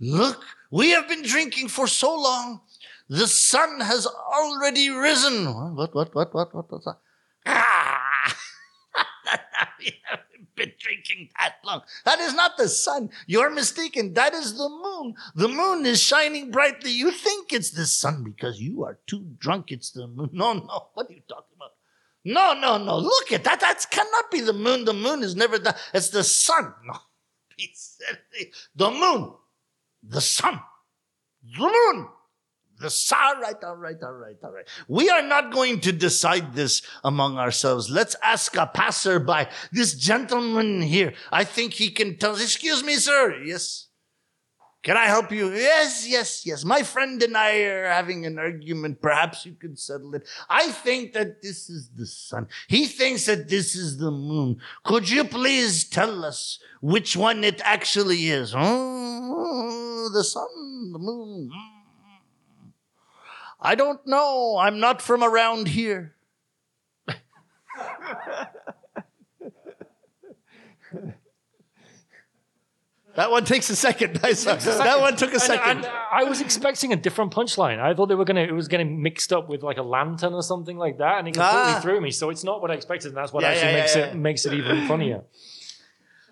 [0.00, 0.42] Look.
[0.70, 2.60] We have been drinking for so long.
[3.08, 5.44] The sun has already risen.
[5.76, 6.96] What, what, what, what, what, what's that?
[10.04, 11.82] Haven't been drinking that long.
[12.04, 13.10] That is not the sun.
[13.26, 14.14] You're mistaken.
[14.14, 15.14] That is the moon.
[15.34, 16.90] The moon is shining brightly.
[16.90, 19.72] You think it's the sun because you are too drunk.
[19.72, 20.30] It's the moon.
[20.36, 20.88] No, no.
[20.94, 21.70] What are you talking about?
[22.24, 22.98] No, no, no.
[22.98, 23.60] Look at that.
[23.60, 24.84] That cannot be the moon.
[24.84, 25.78] The moon is never that.
[25.94, 26.74] It's the sun.
[26.84, 26.98] No.
[28.74, 29.32] The moon.
[30.02, 30.60] The sun.
[31.56, 32.08] The moon.
[32.78, 33.40] The sun.
[33.40, 34.68] Right, all right, all right, all right.
[34.88, 37.90] We are not going to decide this among ourselves.
[37.90, 39.46] Let's ask a passerby.
[39.72, 42.34] This gentleman here, I think he can tell.
[42.34, 43.42] Excuse me, sir.
[43.44, 43.88] Yes.
[44.82, 45.52] Can I help you?
[45.52, 46.64] Yes, yes, yes.
[46.64, 49.02] My friend and I are having an argument.
[49.02, 50.28] Perhaps you could settle it.
[50.48, 52.46] I think that this is the sun.
[52.68, 54.58] He thinks that this is the moon.
[54.84, 58.54] Could you please tell us which one it actually is?
[58.56, 61.50] Oh, the sun, the moon.
[61.52, 61.75] Hmm.
[63.60, 64.58] I don't know.
[64.58, 66.14] I'm not from around here.
[73.14, 74.20] that one takes a second.
[74.24, 75.78] I saw- that one took a second.
[75.84, 77.78] and I was expecting a different punchline.
[77.80, 80.42] I thought they were gonna it was getting mixed up with like a lantern or
[80.42, 81.80] something like that, and it completely Ah.
[81.80, 82.10] threw me.
[82.10, 84.16] So it's not what I expected, and that's what Yeah, actually yeah, makes yeah, it
[84.16, 85.22] makes it even funnier.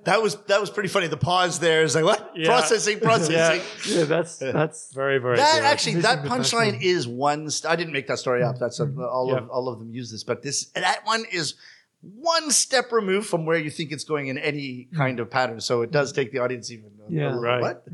[0.05, 1.07] That was that was pretty funny.
[1.07, 2.47] The pause there is like what Yeah.
[2.47, 3.63] processing, processing.
[3.87, 5.65] Yeah, that's that's Very, very That good.
[5.65, 6.83] actually, that punchline punchline.
[6.83, 7.51] is one.
[7.51, 8.59] St- I didn't make that story up.
[8.59, 9.01] That's a, mm-hmm.
[9.01, 9.39] all Yeah.
[9.39, 11.55] of all of them use this, but this that one is
[12.03, 14.97] one step removed from where you think it's going in any mm-hmm.
[14.97, 15.61] kind of pattern.
[15.61, 16.21] So it does mm-hmm.
[16.21, 16.91] take the audience even.
[17.01, 17.25] a- a Yeah.
[17.27, 17.61] little- Right.
[17.63, 17.85] What?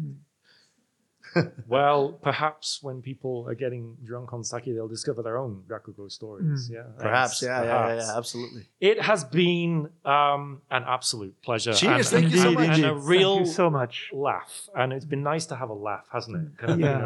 [1.66, 6.68] Well, perhaps when people are getting drunk on sake, they'll discover their own Rakugo stories.
[6.68, 6.74] Mm.
[6.74, 7.40] Yeah, Perhaps.
[7.40, 7.42] Thanks.
[7.42, 8.16] Yeah, yeah, yeah, yeah.
[8.18, 8.66] Absolutely.
[8.80, 11.72] It has been um, an absolute pleasure.
[11.72, 12.68] Cheers, and, thank you so much.
[12.70, 14.10] And a Thank real you so much.
[14.12, 16.58] laugh, and it's been nice to have a laugh, hasn't it?
[16.58, 16.96] Kind of, Yeah.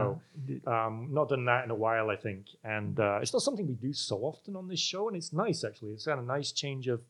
[0.47, 3.43] you know, um, not done that in a while, I think, and uh, it's not
[3.43, 5.93] something we do so often on this show, and it's nice actually.
[5.93, 7.03] It's had a nice change of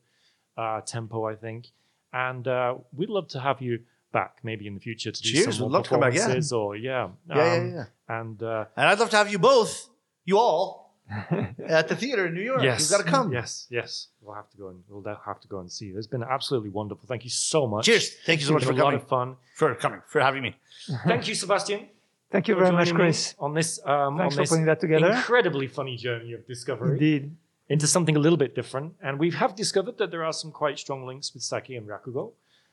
[0.57, 1.67] uh, tempo, I think,
[2.11, 3.79] and uh, we'd love to have you
[4.19, 6.13] back maybe in the future to do Cheers, some more we'd love to come back,
[6.13, 6.19] yeah.
[6.21, 7.85] performances or yeah, Yeah, yeah, um, yeah.
[8.19, 9.73] and uh, And I'd love to have you both,
[10.29, 10.65] you all,
[11.79, 12.63] at the theater in New York.
[12.63, 13.27] Yes, You've got to come.
[13.39, 13.89] Yes, yes.
[14.21, 15.87] We'll have to go and we'll have to go and see.
[15.99, 17.05] It's been absolutely wonderful.
[17.07, 17.85] Thank you so much.
[17.85, 18.05] Cheers.
[18.25, 19.01] Thank you so much It's for been a lot coming.
[19.03, 19.35] of fun.
[19.59, 20.01] For coming.
[20.11, 20.51] For having me.
[21.11, 21.81] Thank you, Sebastian.
[22.31, 23.35] Thank you for very much, joining me Chris.
[23.45, 25.11] on this um, Thanks on for this putting that together.
[25.11, 27.23] incredibly funny journey of discovery Indeed.
[27.69, 28.93] into something a little bit different.
[29.05, 32.31] And we have discovered that there are some quite strong links with Sake and Rakugo.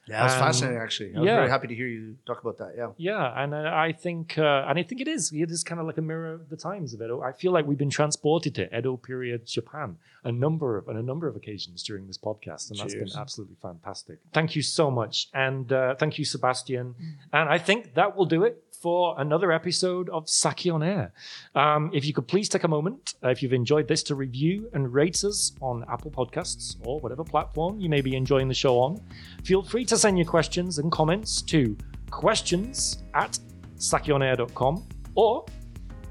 [0.09, 1.14] Yeah, it's Um, fascinating actually.
[1.14, 1.36] I was yeah.
[1.36, 2.74] very happy to hear you talk about that.
[2.76, 2.88] Yeah.
[2.96, 5.32] Yeah, and uh, I think uh, and I think it is.
[5.32, 7.22] It is kind of like a mirror of the times of Edo.
[7.22, 11.03] I feel like we've been transported to Edo period Japan a number of on a
[11.03, 14.18] number of occasions during this podcast, and that's been absolutely fantastic.
[14.32, 16.94] Thank you so much, and uh, thank you, Sebastian.
[17.32, 21.12] And I think that will do it for another episode of Sake on Air.
[21.55, 24.68] Um, if you could please take a moment, uh, if you've enjoyed this, to review
[24.74, 28.78] and rate us on Apple Podcasts or whatever platform you may be enjoying the show
[28.80, 29.01] on.
[29.45, 31.76] Feel free to send your questions and comments to
[32.11, 33.39] questions at
[33.76, 35.47] sakeonair.com or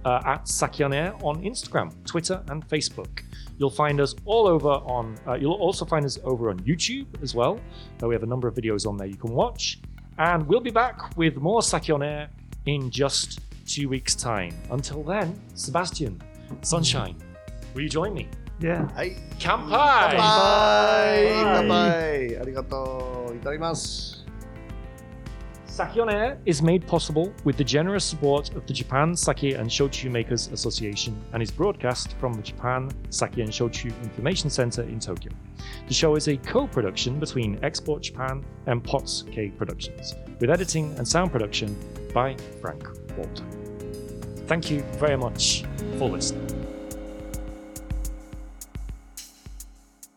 [0.05, 3.21] uh, at sakeonair on Instagram, Twitter, and Facebook.
[3.57, 7.35] You'll find us all over on, uh, you'll also find us over on YouTube as
[7.35, 7.59] well.
[8.01, 9.79] Uh, we have a number of videos on there you can watch.
[10.17, 12.29] And we'll be back with more Sake on Air
[12.66, 14.52] in just two weeks' time.
[14.70, 16.20] Until then, Sebastian,
[16.62, 17.16] Sunshine,
[17.74, 18.28] will you join me?
[18.60, 18.86] Yeah.
[18.94, 19.12] はい。
[19.38, 19.68] Kampai!
[19.68, 23.36] 乾杯乾乾杯杯ありがとう。
[23.36, 24.19] いただきます。
[25.81, 29.67] Sake on Air is made possible with the generous support of the Japan Sake and
[29.67, 34.99] Shochu Makers Association and is broadcast from the Japan Sake and Shochu Information Center in
[34.99, 35.31] Tokyo.
[35.87, 40.95] The show is a co production between Export Japan and POTS K Productions, with editing
[40.99, 41.75] and sound production
[42.13, 43.43] by Frank Walter.
[44.45, 45.63] Thank you very much
[45.97, 46.60] for listening.